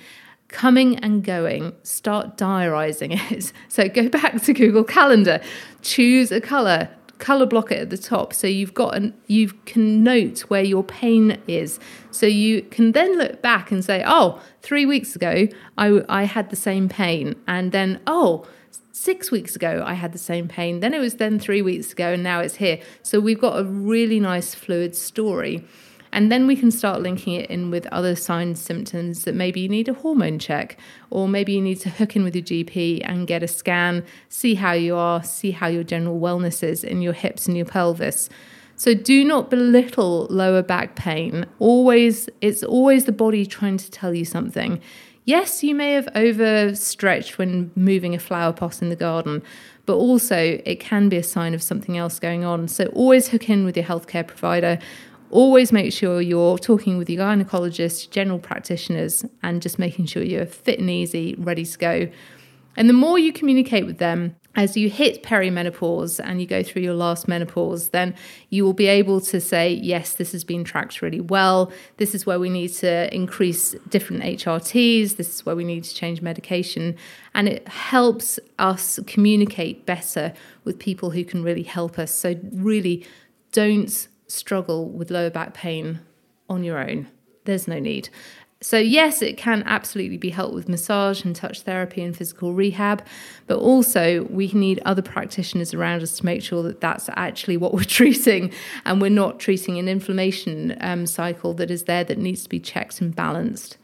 coming 0.48 0.98
and 1.00 1.24
going, 1.24 1.74
start 1.83 2.38
diarizing 2.38 3.12
it. 3.31 3.51
So 3.67 3.89
go 3.89 4.10
back 4.22 4.41
to 4.43 4.53
Google 4.53 4.83
Calendar, 4.83 5.41
choose 5.81 6.31
a 6.31 6.41
color, 6.41 6.89
color 7.19 7.45
block 7.45 7.72
it 7.72 7.79
at 7.79 7.89
the 7.89 7.98
top 7.98 8.33
so 8.33 8.48
you've 8.48 8.74
got 8.74 8.95
an 8.95 9.13
you 9.27 9.48
can 9.65 10.03
note 10.03 10.41
where 10.50 10.63
your 10.63 10.83
pain 10.83 11.39
is 11.48 11.79
so 12.12 12.25
you 12.25 12.62
can 12.63 12.91
then 12.91 13.17
look 13.17 13.41
back 13.41 13.72
and 13.72 13.86
say 13.86 14.03
oh 14.05 14.41
three 14.62 14.86
weeks 14.86 15.15
ago 15.15 15.48
i, 15.77 16.01
I 16.10 16.24
had 16.24 16.50
the 16.50 16.57
same 16.57 16.89
pain 16.89 17.36
and 17.48 17.72
then 17.72 18.01
oh 18.07 18.45
six 18.91 19.31
weeks 19.31 19.55
ago 19.55 19.83
I 19.85 19.93
had 19.93 20.13
the 20.13 20.17
same 20.17 20.47
pain. 20.47 20.79
Then 20.79 20.93
it 20.93 20.99
was 20.99 21.15
then 21.15 21.39
three 21.39 21.61
weeks 21.61 21.91
ago, 21.91 22.13
and 22.13 22.23
now 22.23 22.39
it's 22.39 22.55
here. 22.55 22.79
So 23.01 23.19
we've 23.19 23.39
got 23.39 23.59
a 23.59 23.63
really 23.63 24.19
nice 24.19 24.55
fluid 24.55 24.95
story. 24.95 25.65
And 26.13 26.31
then 26.31 26.45
we 26.45 26.55
can 26.55 26.69
start 26.69 27.01
linking 27.01 27.33
it 27.33 27.49
in 27.49 27.71
with 27.71 27.87
other 27.87 28.15
signs, 28.15 28.61
symptoms 28.61 29.23
that 29.23 29.33
maybe 29.33 29.61
you 29.61 29.67
need 29.67 29.89
a 29.89 29.95
hormone 29.95 30.37
check, 30.37 30.77
or 31.09 31.27
maybe 31.27 31.53
you 31.53 31.61
need 31.61 31.79
to 31.81 31.89
hook 31.89 32.15
in 32.15 32.23
with 32.23 32.35
your 32.35 32.43
GP 32.43 33.01
and 33.03 33.25
get 33.25 33.41
a 33.41 33.47
scan, 33.47 34.05
see 34.29 34.53
how 34.53 34.73
you 34.73 34.95
are, 34.95 35.23
see 35.23 35.49
how 35.49 35.65
your 35.65 35.83
general 35.83 36.19
wellness 36.19 36.61
is 36.61 36.83
in 36.83 37.01
your 37.01 37.13
hips 37.13 37.47
and 37.47 37.57
your 37.57 37.65
pelvis. 37.65 38.29
So 38.75 38.93
do 38.93 39.23
not 39.23 39.49
belittle 39.49 40.27
lower 40.29 40.61
back 40.61 40.95
pain. 40.95 41.47
Always, 41.57 42.29
it's 42.41 42.63
always 42.63 43.05
the 43.05 43.11
body 43.11 43.45
trying 43.47 43.77
to 43.77 43.89
tell 43.89 44.13
you 44.13 44.25
something. 44.25 44.81
Yes, 45.25 45.63
you 45.63 45.73
may 45.73 45.93
have 45.93 46.09
overstretched 46.15 47.37
when 47.37 47.71
moving 47.75 48.13
a 48.13 48.19
flower 48.19 48.51
pot 48.51 48.81
in 48.81 48.89
the 48.89 48.95
garden, 48.95 49.41
but 49.85 49.95
also 49.95 50.59
it 50.65 50.81
can 50.81 51.07
be 51.07 51.15
a 51.15 51.23
sign 51.23 51.53
of 51.53 51.63
something 51.63 51.97
else 51.97 52.19
going 52.19 52.43
on. 52.43 52.67
So 52.67 52.87
always 52.87 53.29
hook 53.29 53.49
in 53.49 53.63
with 53.63 53.77
your 53.77 53.85
healthcare 53.85 54.27
provider. 54.27 54.79
Always 55.29 55.71
make 55.71 55.93
sure 55.93 56.21
you're 56.21 56.57
talking 56.57 56.97
with 56.97 57.09
your 57.09 57.23
gynecologist, 57.23 58.11
general 58.11 58.37
practitioners, 58.37 59.25
and 59.41 59.61
just 59.61 59.79
making 59.79 60.07
sure 60.07 60.23
you're 60.23 60.45
fit 60.45 60.79
and 60.79 60.89
easy, 60.89 61.35
ready 61.37 61.65
to 61.65 61.77
go. 61.77 62.07
And 62.75 62.89
the 62.89 62.93
more 62.93 63.17
you 63.17 63.31
communicate 63.31 63.85
with 63.85 63.99
them, 63.99 64.35
as 64.55 64.77
you 64.77 64.89
hit 64.89 65.24
perimenopause 65.24 66.19
and 66.24 66.39
you 66.39 66.45
go 66.45 66.62
through 66.62 66.83
your 66.83 66.93
last 66.93 67.27
menopause, 67.27 67.89
then 67.89 68.13
you 68.50 68.63
will 68.63 68.74
be 68.74 68.86
able 68.86 69.19
to 69.19 69.41
say, 69.41 69.74
yes, 69.74 70.13
this 70.13 70.31
has 70.31 70.43
been 70.43 70.63
tracked 70.63 71.01
really 71.01 71.19
well. 71.19 71.72
This 71.98 72.13
is 72.13 72.25
where 72.25 72.39
we 72.39 72.50
need 72.50 72.69
to 72.75 73.13
increase 73.13 73.72
different 73.89 74.22
HRTs. 74.22 75.15
This 75.15 75.33
is 75.33 75.45
where 75.45 75.55
we 75.55 75.63
need 75.63 75.83
to 75.86 75.95
change 75.95 76.22
medication. 76.22 76.95
And 77.33 77.48
it 77.48 77.67
helps 77.67 78.39
us 78.60 79.00
communicate 79.07 79.88
better 79.88 80.33
with 80.63 80.77
people 80.77 81.10
who 81.12 81.25
can 81.25 81.41
really 81.41 81.63
help 81.63 81.98
us. 81.98 82.13
So, 82.13 82.36
really, 82.51 83.05
don't 83.53 84.07
struggle 84.27 84.88
with 84.88 85.10
lower 85.10 85.31
back 85.31 85.55
pain 85.55 86.00
on 86.48 86.63
your 86.63 86.77
own. 86.77 87.07
There's 87.45 87.67
no 87.67 87.79
need 87.79 88.10
So, 88.63 88.77
yes, 88.77 89.22
it 89.22 89.36
can 89.36 89.62
absolutely 89.65 90.15
be 90.15 90.29
helped 90.29 90.55
with 90.55 90.70
massage 90.70 91.25
and 91.25 91.36
touch 91.36 91.62
therapy 91.62 92.01
and 92.01 92.15
physical 92.15 92.53
rehab, 92.53 93.05
but 93.46 93.58
also 93.58 94.24
we 94.29 94.48
need 94.53 94.82
other 94.86 95.01
practitioners 95.01 95.74
around 95.74 96.01
us 96.01 96.15
to 96.20 96.25
make 96.25 96.41
sure 96.41 96.63
that 96.63 96.79
that's 96.79 97.10
actually 97.10 97.58
what 97.58 97.74
we're 97.74 97.84
treating 97.84 98.53
and 98.86 99.01
we're 99.01 99.10
not 99.10 99.38
treating 99.38 99.77
an 99.79 99.89
inflammation 99.89 100.77
um, 100.79 101.05
cycle 101.05 101.53
that 101.55 101.70
is 101.70 101.84
there 101.84 102.05
that 102.05 102.17
needs 102.17 102.43
to 102.43 102.50
be 102.50 102.60
checked 102.60 103.01
and 103.01 103.13
balanced. 103.13 103.77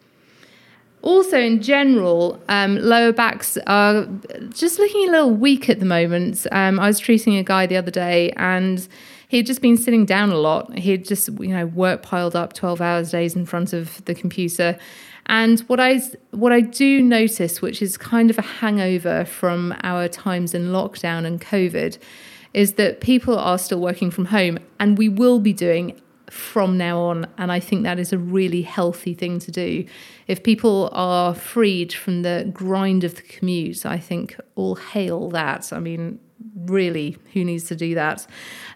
Also, 1.01 1.39
in 1.39 1.61
general, 1.61 2.41
um, 2.49 2.75
lower 2.77 3.13
backs 3.13 3.57
are 3.67 4.05
just 4.49 4.79
looking 4.79 5.07
a 5.07 5.11
little 5.11 5.31
weak 5.31 5.69
at 5.69 5.79
the 5.79 5.85
moment. 5.85 6.45
Um, 6.51 6.79
I 6.79 6.87
was 6.87 6.99
treating 6.99 7.37
a 7.37 7.43
guy 7.43 7.65
the 7.65 7.77
other 7.77 7.91
day 7.91 8.31
and 8.31 8.85
he'd 9.29 9.45
just 9.45 9.61
been 9.61 9.77
sitting 9.77 10.05
down 10.05 10.29
a 10.29 10.35
lot. 10.35 10.77
He'd 10.77 11.05
just, 11.05 11.29
you 11.39 11.49
know, 11.49 11.67
work 11.67 12.03
piled 12.03 12.35
up 12.35 12.51
12 12.51 12.81
hours 12.81 13.11
days 13.11 13.35
in 13.35 13.45
front 13.45 13.71
of 13.71 14.03
the 14.05 14.13
computer. 14.13 14.77
And 15.27 15.59
what 15.61 15.79
I 15.79 16.01
what 16.31 16.51
I 16.51 16.61
do 16.61 17.01
notice, 17.01 17.61
which 17.61 17.81
is 17.81 17.97
kind 17.97 18.29
of 18.31 18.39
a 18.39 18.41
hangover 18.41 19.25
from 19.25 19.75
our 19.83 20.07
times 20.07 20.55
in 20.55 20.69
lockdown 20.69 21.23
and 21.23 21.39
COVID, 21.39 21.99
is 22.53 22.73
that 22.73 22.99
people 22.99 23.37
are 23.37 23.59
still 23.59 23.79
working 23.79 24.09
from 24.09 24.25
home, 24.25 24.57
and 24.79 24.97
we 24.97 25.07
will 25.07 25.39
be 25.39 25.53
doing 25.53 26.01
from 26.29 26.77
now 26.77 26.99
on. 26.99 27.27
And 27.37 27.51
I 27.51 27.59
think 27.59 27.83
that 27.83 27.99
is 27.99 28.13
a 28.13 28.17
really 28.17 28.61
healthy 28.61 29.13
thing 29.13 29.39
to 29.39 29.51
do. 29.51 29.85
If 30.27 30.43
people 30.43 30.89
are 30.91 31.33
freed 31.33 31.93
from 31.93 32.21
the 32.21 32.49
grind 32.53 33.03
of 33.03 33.15
the 33.15 33.21
commute, 33.21 33.85
I 33.85 33.97
think 33.97 34.35
all 34.55 34.75
hail 34.75 35.29
that. 35.29 35.73
I 35.73 35.79
mean, 35.79 36.19
really, 36.55 37.17
who 37.33 37.43
needs 37.43 37.65
to 37.65 37.75
do 37.75 37.95
that? 37.95 38.27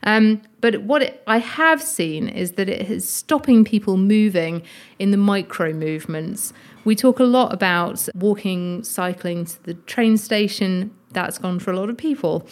Um, 0.04 0.42
but 0.62 0.84
what 0.84 1.04
it, 1.04 1.24
I 1.28 1.38
have 1.38 1.82
seen 1.82 2.28
is 2.28 2.54
that 2.54 2.70
it 2.70 2.90
is 2.90 3.08
stopping 3.08 3.64
people 3.64 3.98
moving 3.98 4.64
in 5.00 5.12
the 5.12 5.18
micro 5.18 5.74
movements. 5.74 6.54
We 6.86 6.96
talk 6.96 7.20
a 7.20 7.24
lot 7.24 7.54
about 7.54 8.08
walking, 8.16 8.84
cycling 8.84 9.46
to 9.46 9.64
the 9.64 9.74
train 9.74 10.18
station. 10.18 10.94
That's 11.12 11.38
gone 11.38 11.60
for 11.60 11.72
a 11.72 11.78
lot 11.78 11.90
of 11.90 11.98
people. 11.98 12.48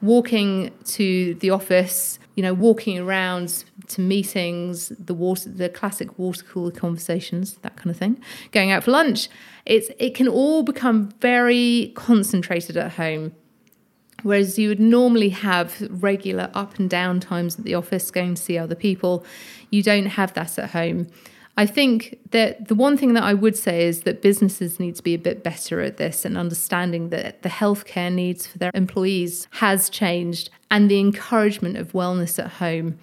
Walking 0.00 0.70
to 0.84 1.34
the 1.34 1.50
office, 1.50 2.18
you 2.34 2.42
know, 2.42 2.52
walking 2.52 2.98
around 2.98 3.64
to 3.88 4.00
meetings, 4.00 4.88
the 4.98 5.14
water, 5.14 5.48
the 5.48 5.68
classic 5.68 6.18
water 6.18 6.44
cooler 6.44 6.70
conversations, 6.70 7.54
that 7.62 7.76
kind 7.76 7.90
of 7.90 7.96
thing. 7.96 8.20
Going 8.52 8.70
out 8.70 8.84
for 8.84 8.90
lunch, 8.90 9.28
it's 9.64 9.90
it 9.98 10.14
can 10.14 10.28
all 10.28 10.62
become 10.62 11.10
very 11.20 11.92
concentrated 11.94 12.76
at 12.76 12.92
home 12.92 13.32
Whereas 14.24 14.58
you 14.58 14.70
would 14.70 14.80
normally 14.80 15.28
have 15.28 15.86
regular 16.02 16.50
up 16.54 16.78
and 16.78 16.88
down 16.88 17.20
times 17.20 17.58
at 17.58 17.64
the 17.64 17.74
office 17.74 18.10
going 18.10 18.34
to 18.34 18.42
see 18.42 18.56
other 18.56 18.74
people, 18.74 19.24
you 19.70 19.82
don't 19.82 20.06
have 20.06 20.32
that 20.32 20.58
at 20.58 20.70
home. 20.70 21.08
I 21.56 21.66
think 21.66 22.18
that 22.30 22.66
the 22.66 22.74
one 22.74 22.96
thing 22.96 23.14
that 23.14 23.22
I 23.22 23.32
would 23.32 23.56
say 23.56 23.86
is 23.86 24.02
that 24.02 24.22
businesses 24.22 24.80
need 24.80 24.96
to 24.96 25.02
be 25.02 25.14
a 25.14 25.18
bit 25.18 25.44
better 25.44 25.80
at 25.80 25.98
this 25.98 26.24
and 26.24 26.36
understanding 26.36 27.10
that 27.10 27.42
the 27.42 27.48
healthcare 27.48 28.12
needs 28.12 28.46
for 28.46 28.58
their 28.58 28.72
employees 28.74 29.46
has 29.52 29.88
changed 29.88 30.50
and 30.70 30.90
the 30.90 30.98
encouragement 30.98 31.76
of 31.76 31.92
wellness 31.92 32.42
at 32.42 32.52
home. 32.52 32.98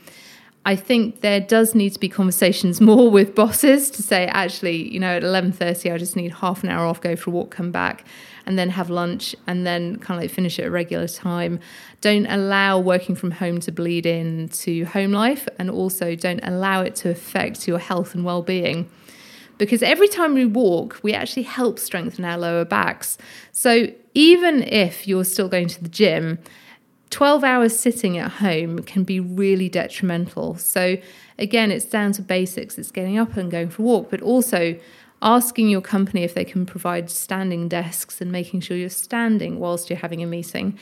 I 0.65 0.75
think 0.75 1.21
there 1.21 1.39
does 1.39 1.73
need 1.73 1.91
to 1.91 1.99
be 1.99 2.09
conversations 2.09 2.81
more 2.91 3.09
with 3.09 3.33
bosses 3.35 3.89
to 3.91 4.03
say, 4.03 4.27
actually, 4.27 4.91
you 4.91 4.99
know, 4.99 5.15
at 5.15 5.23
eleven 5.23 5.53
thirty, 5.53 5.89
I 5.89 5.97
just 5.97 6.17
need 6.17 6.33
half 6.33 6.63
an 6.63 6.69
hour 6.69 6.85
off, 6.85 6.99
go 6.99 7.15
for 7.15 7.29
a 7.29 7.33
walk, 7.33 7.51
come 7.51 7.71
back 7.71 8.05
and 8.45 8.57
then 8.57 8.69
have 8.69 8.89
lunch 8.89 9.35
and 9.47 9.65
then 9.65 9.97
kind 9.97 10.17
of 10.17 10.23
like 10.23 10.31
finish 10.31 10.59
at 10.59 10.65
a 10.65 10.71
regular 10.71 11.07
time. 11.07 11.59
Don't 12.01 12.25
allow 12.25 12.79
working 12.79 13.15
from 13.15 13.31
home 13.31 13.59
to 13.61 13.71
bleed 13.71 14.05
into 14.05 14.85
home 14.85 15.11
life 15.11 15.47
and 15.59 15.69
also 15.69 16.15
don't 16.15 16.41
allow 16.43 16.81
it 16.81 16.95
to 16.97 17.09
affect 17.09 17.67
your 17.67 17.79
health 17.79 18.15
and 18.15 18.25
well-being. 18.25 18.89
Because 19.57 19.83
every 19.83 20.07
time 20.07 20.33
we 20.33 20.45
walk, 20.45 20.99
we 21.03 21.13
actually 21.13 21.43
help 21.43 21.77
strengthen 21.77 22.25
our 22.25 22.37
lower 22.37 22.65
backs. 22.65 23.17
So 23.51 23.87
even 24.13 24.63
if 24.63 25.07
you're 25.07 25.23
still 25.23 25.49
going 25.49 25.67
to 25.67 25.83
the 25.83 25.89
gym, 25.89 26.39
12 27.11 27.43
hours 27.43 27.77
sitting 27.77 28.17
at 28.17 28.31
home 28.31 28.79
can 28.83 29.03
be 29.03 29.19
really 29.19 29.69
detrimental. 29.69 30.55
So, 30.55 30.97
again, 31.37 31.69
it's 31.69 31.85
down 31.85 32.13
to 32.13 32.21
basics. 32.21 32.77
It's 32.77 32.89
getting 32.89 33.19
up 33.19 33.35
and 33.37 33.51
going 33.51 33.69
for 33.69 33.81
a 33.81 33.85
walk, 33.85 34.09
but 34.09 34.21
also 34.21 34.79
asking 35.21 35.69
your 35.69 35.81
company 35.81 36.23
if 36.23 36.33
they 36.33 36.45
can 36.45 36.65
provide 36.65 37.09
standing 37.09 37.67
desks 37.67 38.21
and 38.21 38.31
making 38.31 38.61
sure 38.61 38.75
you're 38.75 38.89
standing 38.89 39.59
whilst 39.59 39.89
you're 39.89 39.99
having 39.99 40.23
a 40.23 40.27
meeting. 40.27 40.77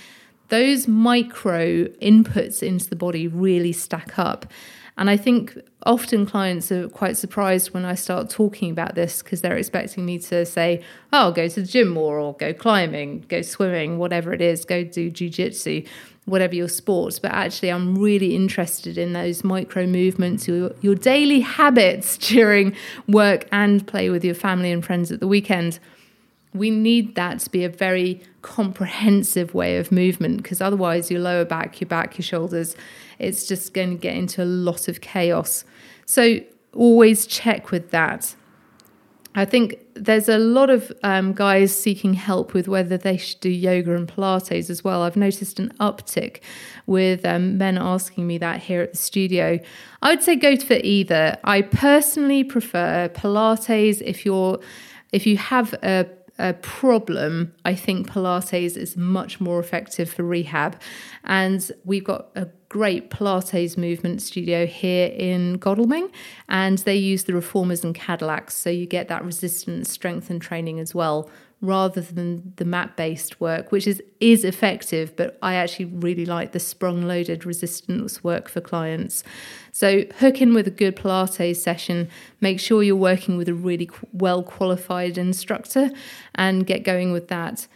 Those 0.48 0.88
micro 0.88 1.86
inputs 2.02 2.64
into 2.64 2.90
the 2.90 2.96
body 2.96 3.28
really 3.28 3.72
stack 3.72 4.18
up. 4.18 4.52
And 5.00 5.10
I 5.10 5.16
think 5.16 5.58
often 5.86 6.26
clients 6.26 6.74
are 6.74 6.90
quite 6.90 7.16
surprised 7.16 7.74
when 7.74 7.86
I 7.86 7.96
start 7.96 8.30
talking 8.30 8.70
about 8.70 8.96
this 8.96 9.24
because 9.24 9.40
they're 9.40 9.58
expecting 9.58 10.06
me 10.06 10.20
to 10.20 10.46
say, 10.46 10.84
oh, 11.14 11.32
go 11.32 11.48
to 11.48 11.62
the 11.62 11.66
gym 11.66 11.88
more 11.88 12.20
or 12.20 12.34
go 12.34 12.54
climbing, 12.54 13.24
go 13.30 13.42
swimming, 13.42 13.98
whatever 13.98 14.34
it 14.34 14.42
is, 14.42 14.66
go 14.66 14.84
do 14.84 15.10
jujitsu 15.10 15.88
whatever 16.26 16.54
your 16.54 16.68
sport. 16.68 17.20
but 17.24 17.32
actually, 17.32 17.70
I'm 17.70 17.98
really 17.98 18.36
interested 18.36 19.00
in 19.00 19.14
those 19.14 19.44
micro 19.44 19.88
movements, 19.88 20.48
your, 20.48 20.74
your 20.82 20.94
daily 20.94 21.40
habits 21.40 22.18
during 22.28 22.76
work 23.08 23.48
and 23.52 23.88
play 23.88 24.12
with 24.12 24.24
your 24.24 24.36
family 24.36 24.72
and 24.72 24.86
friends 24.86 25.12
at 25.12 25.22
the 25.22 25.28
weekend. 25.28 25.80
We 26.54 26.72
need 26.72 27.16
that 27.16 27.40
to 27.42 27.50
be 27.50 27.64
a 27.64 27.70
very 27.70 28.22
comprehensive 28.42 29.54
way 29.54 29.78
of 29.78 29.92
movement 29.92 30.38
because 30.38 30.62
otherwise, 30.62 31.12
your 31.12 31.22
lower 31.22 31.46
back, 31.46 31.80
your 31.80 31.88
back, 31.88 32.18
your 32.18 32.24
shoulders, 32.24 32.76
it's 33.20 33.48
just 33.48 33.74
going 33.74 33.92
to 33.92 33.98
get 33.98 34.16
into 34.16 34.44
a 34.44 34.46
lot 34.46 34.88
of 34.88 35.02
chaos. 35.02 35.64
So, 36.06 36.40
always 36.74 37.28
check 37.28 37.72
with 37.72 37.92
that. 37.92 38.36
I 39.36 39.46
think 39.46 39.80
there's 39.94 40.28
a 40.28 40.40
lot 40.40 40.70
of 40.72 40.92
um, 41.04 41.34
guys 41.34 41.78
seeking 41.78 42.16
help 42.16 42.54
with 42.54 42.68
whether 42.68 42.98
they 42.98 43.16
should 43.16 43.40
do 43.40 43.50
yoga 43.50 43.96
and 43.96 44.08
Pilates 44.08 44.70
as 44.70 44.84
well. 44.84 45.04
I've 45.04 45.16
noticed 45.16 45.60
an 45.60 45.72
uptick 45.80 46.42
with 46.88 47.24
um, 47.26 47.58
men 47.58 47.78
asking 47.78 48.26
me 48.26 48.40
that 48.40 48.62
here 48.62 48.82
at 48.82 48.92
the 48.92 48.98
studio. 48.98 49.60
I 50.02 50.10
would 50.10 50.24
say 50.24 50.36
go 50.36 50.58
for 50.58 50.80
either. 50.84 51.38
I 51.44 51.62
personally 51.62 52.44
prefer 52.44 53.10
Pilates 53.10 54.02
if 54.04 54.26
you're 54.26 54.60
if 55.12 55.26
you 55.26 55.38
have 55.38 55.74
a 55.84 56.06
a 56.40 56.54
problem, 56.54 57.54
I 57.66 57.76
think 57.76 58.10
Pilates 58.10 58.76
is 58.78 58.98
much 58.98 59.40
more 59.40 59.60
effective 59.60 60.10
for 60.10 60.24
rehab. 60.24 60.80
And 61.26 61.72
we've 61.86 62.04
got 62.04 62.30
a 62.36 62.48
great 62.70 63.10
Pilates 63.10 63.78
movement 63.78 64.22
studio 64.22 64.66
here 64.66 65.08
in 65.08 65.56
Godalming, 65.56 66.10
and 66.48 66.78
they 66.80 66.96
use 66.96 67.26
the 67.26 67.34
reformers 67.34 67.84
and 67.84 67.94
Cadillacs, 67.94 68.56
so 68.56 68.70
you 68.70 68.86
get 68.86 69.08
that 69.10 69.26
resistance, 69.26 69.92
strength, 69.92 70.30
and 70.30 70.42
training 70.42 70.80
as 70.80 70.96
well, 70.96 71.30
rather 71.62 72.02
than 72.02 72.54
the 72.56 72.66
mat 72.66 72.96
based 72.96 73.42
work, 73.42 73.72
which 73.72 73.86
is 73.88 74.02
is 74.20 74.44
effective. 74.44 75.16
But 75.16 75.38
I 75.42 75.56
actually 75.56 75.86
really 75.86 76.26
like 76.26 76.52
the 76.52 76.60
sprung 76.60 77.08
loaded 77.08 77.46
resistance 77.46 78.24
work 78.24 78.50
for 78.50 78.62
clients. 78.62 79.24
So 79.72 80.04
hook 80.20 80.42
in 80.42 80.54
with 80.54 80.68
a 80.68 80.72
good 80.72 80.96
Pilates 80.96 81.58
session. 81.58 82.10
Make 82.42 82.60
sure 82.60 82.84
you're 82.84 82.96
working 82.96 83.38
with 83.38 83.50
a 83.50 83.54
really 83.54 83.90
well 84.14 84.44
qualified 84.44 85.18
instructor, 85.18 85.92
and 86.36 86.66
get 86.66 86.84
going 86.84 87.12
with 87.12 87.28
that. 87.28 87.68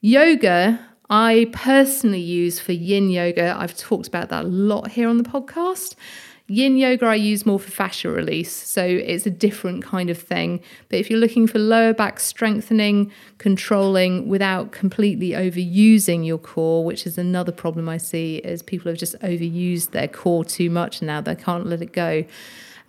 Yoga 0.00 0.80
I 1.10 1.50
personally 1.52 2.20
use 2.20 2.60
for 2.60 2.70
yin 2.70 3.10
yoga. 3.10 3.56
I've 3.58 3.76
talked 3.76 4.06
about 4.06 4.28
that 4.28 4.44
a 4.44 4.48
lot 4.48 4.92
here 4.92 5.08
on 5.08 5.18
the 5.18 5.24
podcast. 5.24 5.96
Yin 6.50 6.76
yoga 6.76 7.06
I 7.06 7.14
use 7.14 7.46
more 7.46 7.60
for 7.60 7.70
fascia 7.70 8.10
release, 8.10 8.50
so 8.50 8.84
it's 8.84 9.24
a 9.24 9.30
different 9.30 9.84
kind 9.84 10.10
of 10.10 10.18
thing. 10.18 10.60
But 10.88 10.98
if 10.98 11.08
you're 11.08 11.20
looking 11.20 11.46
for 11.46 11.60
lower 11.60 11.94
back 11.94 12.18
strengthening, 12.18 13.12
controlling 13.38 14.26
without 14.26 14.72
completely 14.72 15.30
overusing 15.30 16.26
your 16.26 16.38
core, 16.38 16.84
which 16.84 17.06
is 17.06 17.16
another 17.16 17.52
problem 17.52 17.88
I 17.88 17.98
see, 17.98 18.38
is 18.38 18.64
people 18.64 18.90
have 18.90 18.98
just 18.98 19.16
overused 19.20 19.92
their 19.92 20.08
core 20.08 20.44
too 20.44 20.70
much 20.70 21.00
now 21.00 21.20
they 21.20 21.36
can't 21.36 21.66
let 21.66 21.82
it 21.82 21.92
go. 21.92 22.24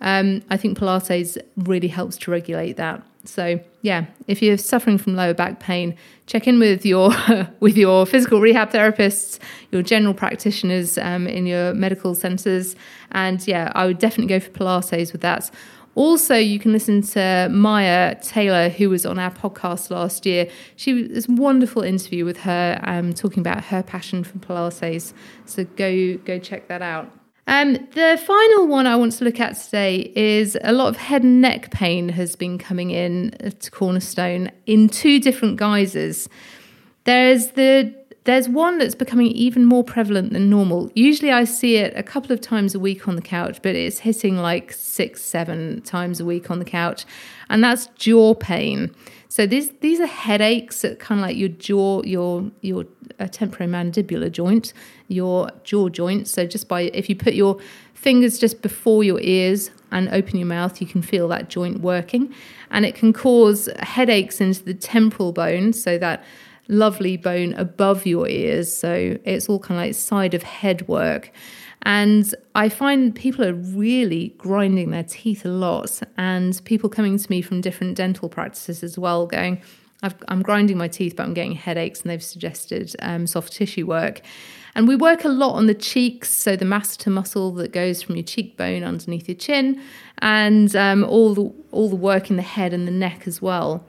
Um, 0.00 0.42
I 0.50 0.56
think 0.56 0.76
Pilates 0.76 1.38
really 1.56 1.86
helps 1.86 2.16
to 2.16 2.32
regulate 2.32 2.76
that. 2.78 3.04
So 3.24 3.60
yeah, 3.82 4.06
if 4.26 4.42
you're 4.42 4.58
suffering 4.58 4.98
from 4.98 5.14
lower 5.14 5.34
back 5.34 5.60
pain, 5.60 5.96
check 6.26 6.46
in 6.46 6.58
with 6.58 6.84
your 6.84 7.12
with 7.60 7.76
your 7.76 8.06
physical 8.06 8.40
rehab 8.40 8.70
therapists, 8.70 9.38
your 9.70 9.82
general 9.82 10.14
practitioners 10.14 10.98
um, 10.98 11.26
in 11.26 11.46
your 11.46 11.74
medical 11.74 12.14
centres, 12.14 12.76
and 13.12 13.46
yeah, 13.46 13.70
I 13.74 13.86
would 13.86 13.98
definitely 13.98 14.28
go 14.28 14.40
for 14.40 14.50
Pilates 14.50 15.12
with 15.12 15.20
that. 15.20 15.50
Also, 15.94 16.34
you 16.34 16.58
can 16.58 16.72
listen 16.72 17.02
to 17.02 17.48
Maya 17.50 18.14
Taylor, 18.22 18.70
who 18.70 18.88
was 18.88 19.04
on 19.04 19.18
our 19.18 19.30
podcast 19.30 19.90
last 19.90 20.24
year. 20.24 20.48
She 20.74 21.08
was 21.08 21.28
wonderful 21.28 21.82
interview 21.82 22.24
with 22.24 22.38
her, 22.38 22.80
um, 22.82 23.12
talking 23.12 23.40
about 23.40 23.64
her 23.64 23.82
passion 23.82 24.24
for 24.24 24.38
Pilates. 24.38 25.12
So 25.44 25.64
go 25.64 26.16
go 26.18 26.38
check 26.38 26.68
that 26.68 26.80
out. 26.80 27.10
Um, 27.46 27.74
the 27.94 28.22
final 28.24 28.68
one 28.68 28.86
I 28.86 28.94
want 28.96 29.12
to 29.14 29.24
look 29.24 29.40
at 29.40 29.56
today 29.56 30.12
is 30.14 30.56
a 30.62 30.72
lot 30.72 30.88
of 30.88 30.96
head 30.96 31.22
and 31.22 31.40
neck 31.40 31.70
pain 31.70 32.08
has 32.10 32.36
been 32.36 32.56
coming 32.56 32.90
in 32.90 33.32
to 33.58 33.70
Cornerstone 33.70 34.50
in 34.66 34.88
two 34.88 35.18
different 35.18 35.56
guises. 35.56 36.28
There's 37.04 37.48
the 37.52 37.92
There's 38.24 38.48
one 38.48 38.78
that's 38.78 38.94
becoming 38.94 39.26
even 39.32 39.64
more 39.64 39.82
prevalent 39.82 40.32
than 40.32 40.48
normal. 40.48 40.90
Usually 40.94 41.32
I 41.32 41.44
see 41.44 41.76
it 41.76 41.92
a 41.96 42.04
couple 42.04 42.30
of 42.32 42.40
times 42.40 42.76
a 42.76 42.78
week 42.78 43.08
on 43.08 43.16
the 43.16 43.22
couch, 43.22 43.58
but 43.60 43.74
it's 43.74 43.98
hitting 43.98 44.36
like 44.36 44.72
six, 44.72 45.20
seven 45.20 45.82
times 45.82 46.20
a 46.20 46.24
week 46.24 46.48
on 46.48 46.60
the 46.60 46.64
couch. 46.64 47.04
And 47.50 47.64
that's 47.64 47.88
jaw 47.96 48.34
pain. 48.34 48.94
So 49.28 49.46
these 49.46 49.70
these 49.80 49.98
are 49.98 50.06
headaches 50.06 50.84
at 50.84 51.00
kind 51.00 51.20
of 51.20 51.26
like 51.26 51.36
your 51.36 51.48
jaw, 51.48 52.02
your 52.04 52.50
your 52.60 52.84
uh, 53.18 53.24
temporomandibular 53.24 54.30
joint, 54.30 54.72
your 55.12 55.50
jaw 55.64 55.88
joint. 55.88 56.28
So 56.28 56.46
just 56.46 56.68
by 56.68 56.82
if 56.94 57.08
you 57.08 57.16
put 57.16 57.34
your 57.34 57.58
fingers 57.94 58.38
just 58.38 58.62
before 58.62 59.04
your 59.04 59.20
ears 59.20 59.70
and 59.90 60.08
open 60.08 60.36
your 60.36 60.48
mouth, 60.48 60.80
you 60.80 60.86
can 60.86 61.02
feel 61.02 61.28
that 61.28 61.48
joint 61.48 61.80
working, 61.80 62.34
and 62.70 62.84
it 62.84 62.94
can 62.94 63.12
cause 63.12 63.68
headaches 63.80 64.40
into 64.40 64.64
the 64.64 64.74
temporal 64.74 65.32
bone. 65.32 65.72
So 65.72 65.98
that 65.98 66.24
lovely 66.68 67.16
bone 67.16 67.52
above 67.54 68.06
your 68.06 68.28
ears. 68.28 68.72
So 68.72 69.18
it's 69.24 69.48
all 69.48 69.58
kind 69.58 69.78
of 69.78 69.86
like 69.86 69.94
side 69.94 70.34
of 70.34 70.42
head 70.42 70.88
work. 70.88 71.32
And 71.82 72.32
I 72.54 72.68
find 72.68 73.14
people 73.14 73.44
are 73.44 73.54
really 73.54 74.34
grinding 74.38 74.90
their 74.90 75.02
teeth 75.02 75.44
a 75.44 75.48
lot, 75.48 76.00
and 76.16 76.60
people 76.64 76.88
coming 76.88 77.18
to 77.18 77.30
me 77.30 77.42
from 77.42 77.60
different 77.60 77.96
dental 77.96 78.28
practices 78.28 78.84
as 78.84 78.96
well, 78.96 79.26
going, 79.26 79.60
i 80.04 80.12
am 80.28 80.42
grinding 80.42 80.78
my 80.78 80.88
teeth, 80.88 81.16
but 81.16 81.24
I'm 81.24 81.34
getting 81.34 81.52
headaches, 81.52 82.02
and 82.02 82.10
they've 82.10 82.22
suggested 82.22 82.94
um, 83.00 83.26
soft 83.26 83.52
tissue 83.52 83.86
work. 83.86 84.20
And 84.74 84.88
we 84.88 84.96
work 84.96 85.24
a 85.24 85.28
lot 85.28 85.54
on 85.54 85.66
the 85.66 85.74
cheeks, 85.74 86.30
so 86.30 86.56
the 86.56 86.64
masseter 86.64 87.12
muscle 87.12 87.52
that 87.52 87.72
goes 87.72 88.02
from 88.02 88.16
your 88.16 88.24
cheekbone 88.24 88.82
underneath 88.84 89.28
your 89.28 89.36
chin, 89.36 89.80
and 90.18 90.74
um, 90.74 91.04
all 91.04 91.34
the 91.34 91.52
all 91.70 91.90
the 91.90 91.96
work 91.96 92.30
in 92.30 92.36
the 92.36 92.42
head 92.42 92.72
and 92.72 92.86
the 92.86 92.92
neck 92.92 93.26
as 93.26 93.42
well. 93.42 93.84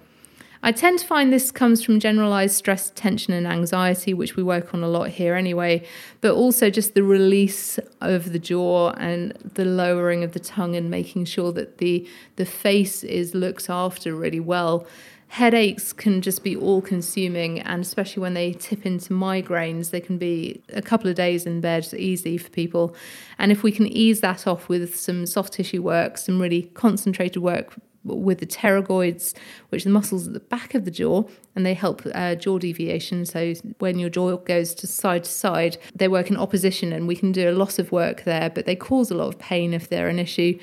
I 0.65 0.71
tend 0.71 0.99
to 0.99 1.05
find 1.05 1.31
this 1.31 1.51
comes 1.51 1.83
from 1.83 1.99
generalized 1.99 2.55
stress, 2.55 2.89
tension, 2.95 3.33
and 3.33 3.45
anxiety, 3.45 4.13
which 4.13 4.37
we 4.37 4.43
work 4.43 4.73
on 4.73 4.81
a 4.81 4.87
lot 4.87 5.09
here 5.09 5.35
anyway, 5.35 5.85
but 6.21 6.33
also 6.35 6.69
just 6.69 6.93
the 6.93 7.03
release 7.03 7.79
of 7.99 8.31
the 8.31 8.39
jaw 8.39 8.91
and 8.91 9.33
the 9.55 9.65
lowering 9.65 10.23
of 10.23 10.31
the 10.31 10.39
tongue 10.39 10.77
and 10.77 10.89
making 10.89 11.25
sure 11.25 11.51
that 11.51 11.79
the, 11.79 12.07
the 12.37 12.45
face 12.45 13.03
is 13.03 13.35
looked 13.35 13.69
after 13.69 14.15
really 14.15 14.39
well. 14.39 14.87
Headaches 15.33 15.93
can 15.93 16.21
just 16.21 16.43
be 16.43 16.55
all 16.55 16.79
consuming, 16.79 17.59
and 17.61 17.81
especially 17.81 18.21
when 18.21 18.35
they 18.35 18.53
tip 18.53 18.85
into 18.85 19.15
migraines, 19.15 19.89
they 19.89 19.99
can 19.99 20.19
be 20.19 20.61
a 20.69 20.81
couple 20.83 21.09
of 21.09 21.15
days 21.15 21.47
in 21.47 21.59
bed 21.59 21.91
easy 21.95 22.37
for 22.37 22.51
people. 22.51 22.95
And 23.39 23.51
if 23.51 23.63
we 23.63 23.71
can 23.71 23.87
ease 23.87 24.21
that 24.21 24.45
off 24.45 24.69
with 24.69 24.95
some 24.95 25.25
soft 25.25 25.53
tissue 25.53 25.81
work, 25.81 26.19
some 26.19 26.39
really 26.39 26.69
concentrated 26.75 27.41
work 27.41 27.73
with 28.03 28.41
the 28.41 28.45
pterygoids, 28.45 29.33
which 29.69 29.81
are 29.81 29.89
the 29.89 29.93
muscles 29.93 30.27
at 30.27 30.33
the 30.33 30.39
back 30.39 30.75
of 30.75 30.85
the 30.85 30.91
jaw, 30.91 31.23
and 31.55 31.65
they 31.65 31.73
help 31.73 32.03
uh, 32.13 32.35
jaw 32.35 32.59
deviation. 32.59 33.25
So 33.25 33.55
when 33.79 33.97
your 33.97 34.11
jaw 34.11 34.37
goes 34.37 34.75
to 34.75 34.85
side 34.85 35.23
to 35.23 35.31
side, 35.31 35.79
they 35.95 36.07
work 36.07 36.29
in 36.29 36.37
opposition, 36.37 36.93
and 36.93 37.07
we 37.07 37.15
can 37.15 37.31
do 37.31 37.49
a 37.49 37.57
lot 37.57 37.79
of 37.79 37.91
work 37.91 38.23
there, 38.25 38.51
but 38.51 38.67
they 38.67 38.75
cause 38.75 39.09
a 39.09 39.15
lot 39.15 39.29
of 39.29 39.39
pain 39.39 39.73
if 39.73 39.89
they're 39.89 40.09
an 40.09 40.19
issue. 40.19 40.59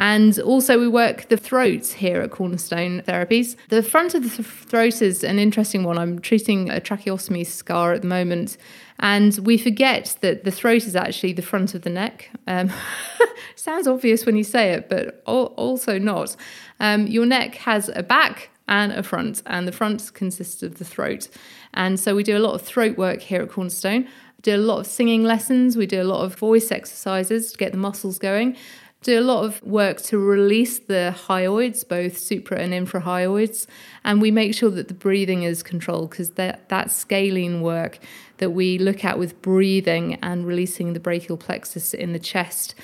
And 0.00 0.38
also, 0.38 0.80
we 0.80 0.88
work 0.88 1.28
the 1.28 1.36
throat 1.36 1.88
here 1.88 2.22
at 2.22 2.30
Cornerstone 2.30 3.02
Therapies. 3.02 3.54
The 3.68 3.82
front 3.82 4.14
of 4.14 4.22
the 4.22 4.42
throat 4.42 5.02
is 5.02 5.22
an 5.22 5.38
interesting 5.38 5.84
one. 5.84 5.98
I'm 5.98 6.20
treating 6.20 6.70
a 6.70 6.80
tracheostomy 6.80 7.46
scar 7.46 7.92
at 7.92 8.00
the 8.00 8.08
moment, 8.08 8.56
and 8.98 9.36
we 9.40 9.58
forget 9.58 10.16
that 10.22 10.44
the 10.44 10.50
throat 10.50 10.86
is 10.86 10.96
actually 10.96 11.34
the 11.34 11.42
front 11.42 11.74
of 11.74 11.82
the 11.82 11.90
neck. 11.90 12.30
Um, 12.46 12.72
sounds 13.56 13.86
obvious 13.86 14.24
when 14.24 14.38
you 14.38 14.42
say 14.42 14.72
it, 14.72 14.88
but 14.88 15.22
also 15.26 15.98
not. 15.98 16.34
Um, 16.80 17.06
your 17.06 17.26
neck 17.26 17.56
has 17.56 17.90
a 17.94 18.02
back 18.02 18.48
and 18.68 18.92
a 18.92 19.02
front, 19.02 19.42
and 19.44 19.68
the 19.68 19.72
front 19.72 20.14
consists 20.14 20.62
of 20.62 20.78
the 20.78 20.84
throat. 20.86 21.28
And 21.74 22.00
so 22.00 22.16
we 22.16 22.22
do 22.22 22.38
a 22.38 22.40
lot 22.40 22.54
of 22.54 22.62
throat 22.62 22.96
work 22.96 23.20
here 23.20 23.42
at 23.42 23.50
Cornerstone. 23.50 24.04
We 24.04 24.42
do 24.44 24.56
a 24.56 24.64
lot 24.64 24.78
of 24.78 24.86
singing 24.86 25.24
lessons, 25.24 25.76
we 25.76 25.84
do 25.84 26.00
a 26.00 26.04
lot 26.04 26.24
of 26.24 26.36
voice 26.36 26.72
exercises 26.72 27.52
to 27.52 27.58
get 27.58 27.72
the 27.72 27.78
muscles 27.78 28.18
going 28.18 28.56
do 29.02 29.18
a 29.18 29.22
lot 29.22 29.44
of 29.44 29.62
work 29.62 30.00
to 30.02 30.18
release 30.18 30.78
the 30.78 31.14
hyoids, 31.26 31.86
both 31.86 32.18
supra 32.18 32.58
and 32.58 32.72
infrahyoids, 32.72 33.66
and 34.04 34.20
we 34.20 34.30
make 34.30 34.54
sure 34.54 34.70
that 34.70 34.88
the 34.88 34.94
breathing 34.94 35.42
is 35.42 35.62
controlled 35.62 36.10
because 36.10 36.30
that, 36.30 36.68
that 36.68 36.90
scalene 36.90 37.62
work 37.62 37.98
that 38.38 38.50
we 38.50 38.78
look 38.78 39.04
at 39.04 39.18
with 39.18 39.40
breathing 39.40 40.14
and 40.22 40.46
releasing 40.46 40.92
the 40.92 41.00
brachial 41.00 41.36
plexus 41.36 41.94
in 41.94 42.12
the 42.12 42.18
chest 42.18 42.74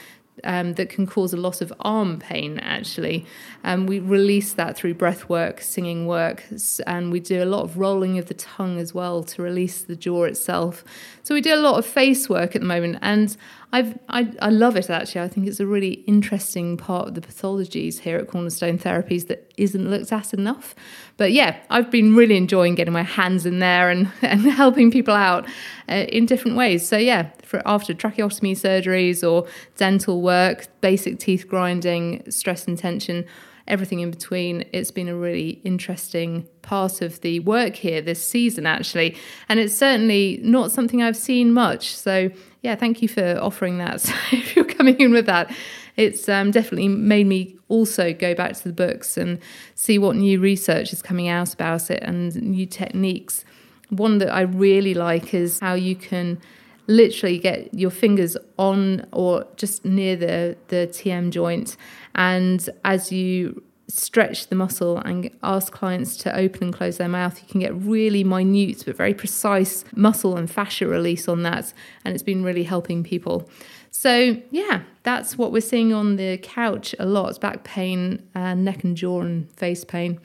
um, 0.45 0.75
that 0.75 0.89
can 0.89 1.07
cause 1.07 1.33
a 1.33 1.37
lot 1.37 1.61
of 1.61 1.73
arm 1.81 2.19
pain 2.19 2.59
actually. 2.59 3.27
Um, 3.65 3.87
we 3.87 3.99
release 3.99 4.53
that 4.55 4.77
through 4.77 4.95
breath 4.95 5.29
work, 5.29 5.61
singing 5.61 6.07
work, 6.07 6.45
and 6.87 7.11
we 7.11 7.21
do 7.21 7.43
a 7.43 7.47
lot 7.47 7.63
of 7.63 7.79
rolling 7.79 8.19
of 8.19 8.27
the 8.27 8.35
tongue 8.35 8.79
as 8.79 8.95
well 8.95 9.23
to 9.25 9.43
release 9.43 9.83
the 9.83 9.97
jaw 9.97 10.25
itself. 10.25 10.85
So 11.23 11.35
we 11.35 11.41
do 11.41 11.55
a 11.55 11.57
lot 11.57 11.79
of 11.79 11.87
face 11.87 12.29
work 12.29 12.55
at 12.55 12.63
the 12.63 12.69
moment, 12.69 12.99
and 13.03 13.37
I've, 13.73 13.99
I, 14.09 14.33
I 14.41 14.51
love 14.51 14.77
it 14.77 14.89
actually. 14.89 15.23
I 15.23 15.29
think 15.29 15.47
it's 15.47 15.61
a 15.61 15.67
really 15.67 16.05
interesting 16.07 16.77
part 16.77 17.09
of 17.09 17.15
the 17.15 17.21
pathologies 17.21 17.99
here 18.01 18.17
at 18.19 18.29
Cornerstone 18.29 18.79
Therapies 18.79 19.27
that 19.27 19.53
isn't 19.57 19.91
looked 19.91 20.13
at 20.13 20.33
enough. 20.33 20.75
But 21.17 21.33
yeah, 21.33 21.57
I've 21.69 21.91
been 21.91 22.15
really 22.15 22.37
enjoying 22.37 22.75
getting 22.75 22.93
my 22.93 23.03
hands 23.03 23.45
in 23.47 23.59
there 23.59 23.91
and, 23.91 24.11
and 24.23 24.43
helping 24.43 24.91
people 24.91 25.15
out 25.15 25.47
uh, 25.89 26.07
in 26.09 26.27
different 26.27 26.57
ways. 26.57 26.87
So 26.87 26.97
yeah, 26.97 27.31
for 27.47 27.63
after 27.65 27.95
tracheostomy 27.95 28.53
surgeries 28.53 29.27
or 29.29 29.49
dental 29.77 30.21
work, 30.21 30.67
basic 30.81 31.19
teeth 31.19 31.49
grinding, 31.49 32.29
stress 32.31 32.67
and 32.67 32.77
tension, 32.77 33.25
everything 33.69 34.01
in 34.01 34.11
between. 34.11 34.65
It's 34.73 34.91
been 34.91 35.09
a 35.09 35.17
really 35.17 35.61
interesting 35.65 36.47
part 36.63 37.03
of 37.03 37.21
the 37.21 37.41
work 37.41 37.77
here 37.77 38.01
this 38.01 38.27
season, 38.27 38.67
actually. 38.67 39.17
And 39.49 39.59
it's 39.59 39.77
certainly 39.77 40.41
not 40.43 40.71
something 40.71 41.03
I've 41.03 41.17
seen 41.17 41.53
much. 41.53 41.97
So 41.97 42.31
yeah, 42.63 42.75
thank 42.75 43.03
you 43.03 43.09
for 43.09 43.39
offering 43.41 43.79
that. 43.79 44.01
So 44.07 44.15
if 44.33 44.57
you're 44.57 44.65
coming 44.65 45.01
in 45.01 45.13
with 45.13 45.27
that, 45.27 45.55
it's 45.97 46.29
um, 46.29 46.51
definitely 46.51 46.89
made 46.89 47.27
me 47.27 47.57
also 47.69 48.13
go 48.13 48.35
back 48.35 48.55
to 48.55 48.65
the 48.65 48.73
books 48.73 49.17
and 49.17 49.39
see 49.75 49.99
what 49.99 50.17
new 50.17 50.41
research 50.41 50.93
is 50.93 51.01
coming 51.01 51.29
out 51.29 51.55
about 51.55 51.91
it 51.91 52.03
and 52.03 52.35
new 52.37 52.67
techniques. 52.67 53.45
One 53.89 54.19
that 54.19 54.31
I 54.31 54.43
really 54.43 54.95
like 54.95 55.33
is 55.33 55.61
how 55.61 55.75
you 55.75 55.97
can 55.97 56.41
literally 56.87 57.39
get 57.39 57.73
your 57.75 57.91
fingers 57.91 58.37
on 58.59 59.07
or 59.13 59.47
just 59.57 59.85
near 59.85 60.17
the, 60.17 60.57
the 60.69 60.87
TM 60.89 61.31
joint. 61.31 61.77
And 62.15 62.69
as 62.85 63.13
you 63.13 63.63
stretch 63.89 64.49
the 64.49 64.57
muscle 64.57 64.99
and 64.99 65.31
ask 65.43 65.73
clients 65.73 66.17
to 66.17 66.37
open 66.37 66.65
and 66.65 66.75
close 66.75 66.97
their 66.97 67.09
mouth, 67.09 67.41
you 67.41 67.49
can 67.49 67.61
get 67.61 67.75
really 67.75 68.25
minute 68.25 68.83
but 68.85 68.97
very 68.97 69.15
precise 69.15 69.85
muscle 69.95 70.37
and 70.37 70.51
fascia 70.51 70.87
release 70.87 71.29
on 71.29 71.43
that. 71.43 71.73
And 72.05 72.15
it's 72.15 72.23
been 72.23 72.43
really 72.43 72.65
helping 72.65 73.05
people. 73.05 73.49
So, 73.91 74.41
yeah, 74.51 74.83
that's 75.05 75.39
what 75.39 75.53
we're 75.53 75.63
seeing 75.63 75.93
on 75.93 76.17
the 76.17 76.39
couch 76.39 76.95
a 76.99 77.07
lot 77.07 77.41
back 77.41 77.65
pain, 77.65 78.23
uh, 78.35 78.55
neck 78.55 78.85
and 78.85 78.97
jaw, 78.97 79.23
and 79.23 79.51
face 79.53 79.85
pain. 79.85 80.21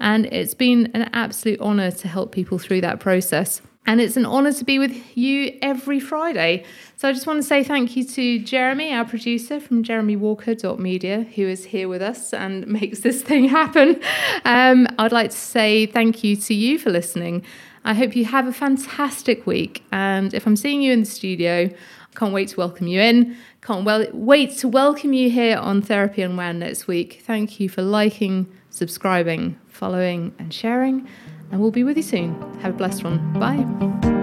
And 0.00 0.26
it's 0.26 0.54
been 0.54 0.90
an 0.94 1.10
absolute 1.12 1.60
honour 1.60 1.92
to 1.92 2.08
help 2.08 2.32
people 2.32 2.58
through 2.58 2.80
that 2.80 2.98
process. 3.00 3.62
And 3.86 4.00
it's 4.00 4.16
an 4.16 4.24
honour 4.24 4.52
to 4.54 4.64
be 4.64 4.78
with 4.78 5.16
you 5.16 5.58
every 5.60 6.00
Friday. 6.00 6.64
So 6.96 7.08
I 7.08 7.12
just 7.12 7.26
want 7.26 7.42
to 7.42 7.46
say 7.46 7.62
thank 7.62 7.96
you 7.96 8.04
to 8.04 8.38
Jeremy, 8.38 8.94
our 8.94 9.04
producer 9.04 9.60
from 9.60 9.84
jeremywalker.media, 9.84 11.24
who 11.34 11.42
is 11.42 11.66
here 11.66 11.86
with 11.86 12.00
us 12.00 12.32
and 12.32 12.66
makes 12.80 13.00
this 13.00 13.22
thing 13.22 13.48
happen. 13.48 14.00
Um, 14.44 14.86
I'd 14.98 15.12
like 15.12 15.30
to 15.30 15.36
say 15.36 15.84
thank 15.84 16.24
you 16.24 16.34
to 16.36 16.54
you 16.54 16.78
for 16.78 16.90
listening. 16.90 17.44
I 17.84 17.92
hope 17.92 18.16
you 18.16 18.24
have 18.24 18.46
a 18.46 18.52
fantastic 18.52 19.46
week. 19.46 19.84
And 19.92 20.32
if 20.32 20.46
I'm 20.46 20.56
seeing 20.56 20.80
you 20.80 20.92
in 20.92 21.00
the 21.00 21.06
studio, 21.06 21.68
I 21.68 22.18
can't 22.18 22.32
wait 22.32 22.48
to 22.48 22.56
welcome 22.56 22.86
you 22.86 23.02
in. 23.02 23.36
Can't 23.60 23.84
well, 23.84 24.06
wait 24.14 24.56
to 24.58 24.68
welcome 24.68 25.12
you 25.12 25.28
here 25.28 25.58
on 25.58 25.82
Therapy 25.82 26.22
Unwound 26.22 26.60
next 26.60 26.86
week. 26.86 27.22
Thank 27.26 27.60
you 27.60 27.68
for 27.68 27.82
liking, 27.82 28.50
subscribing, 28.70 29.58
following, 29.68 30.34
and 30.38 30.54
sharing 30.54 31.06
and 31.54 31.62
we'll 31.62 31.70
be 31.70 31.84
with 31.84 31.96
you 31.96 32.02
soon. 32.02 32.34
Have 32.62 32.74
a 32.74 32.76
blessed 32.76 33.04
one. 33.04 33.32
Bye. 33.34 34.13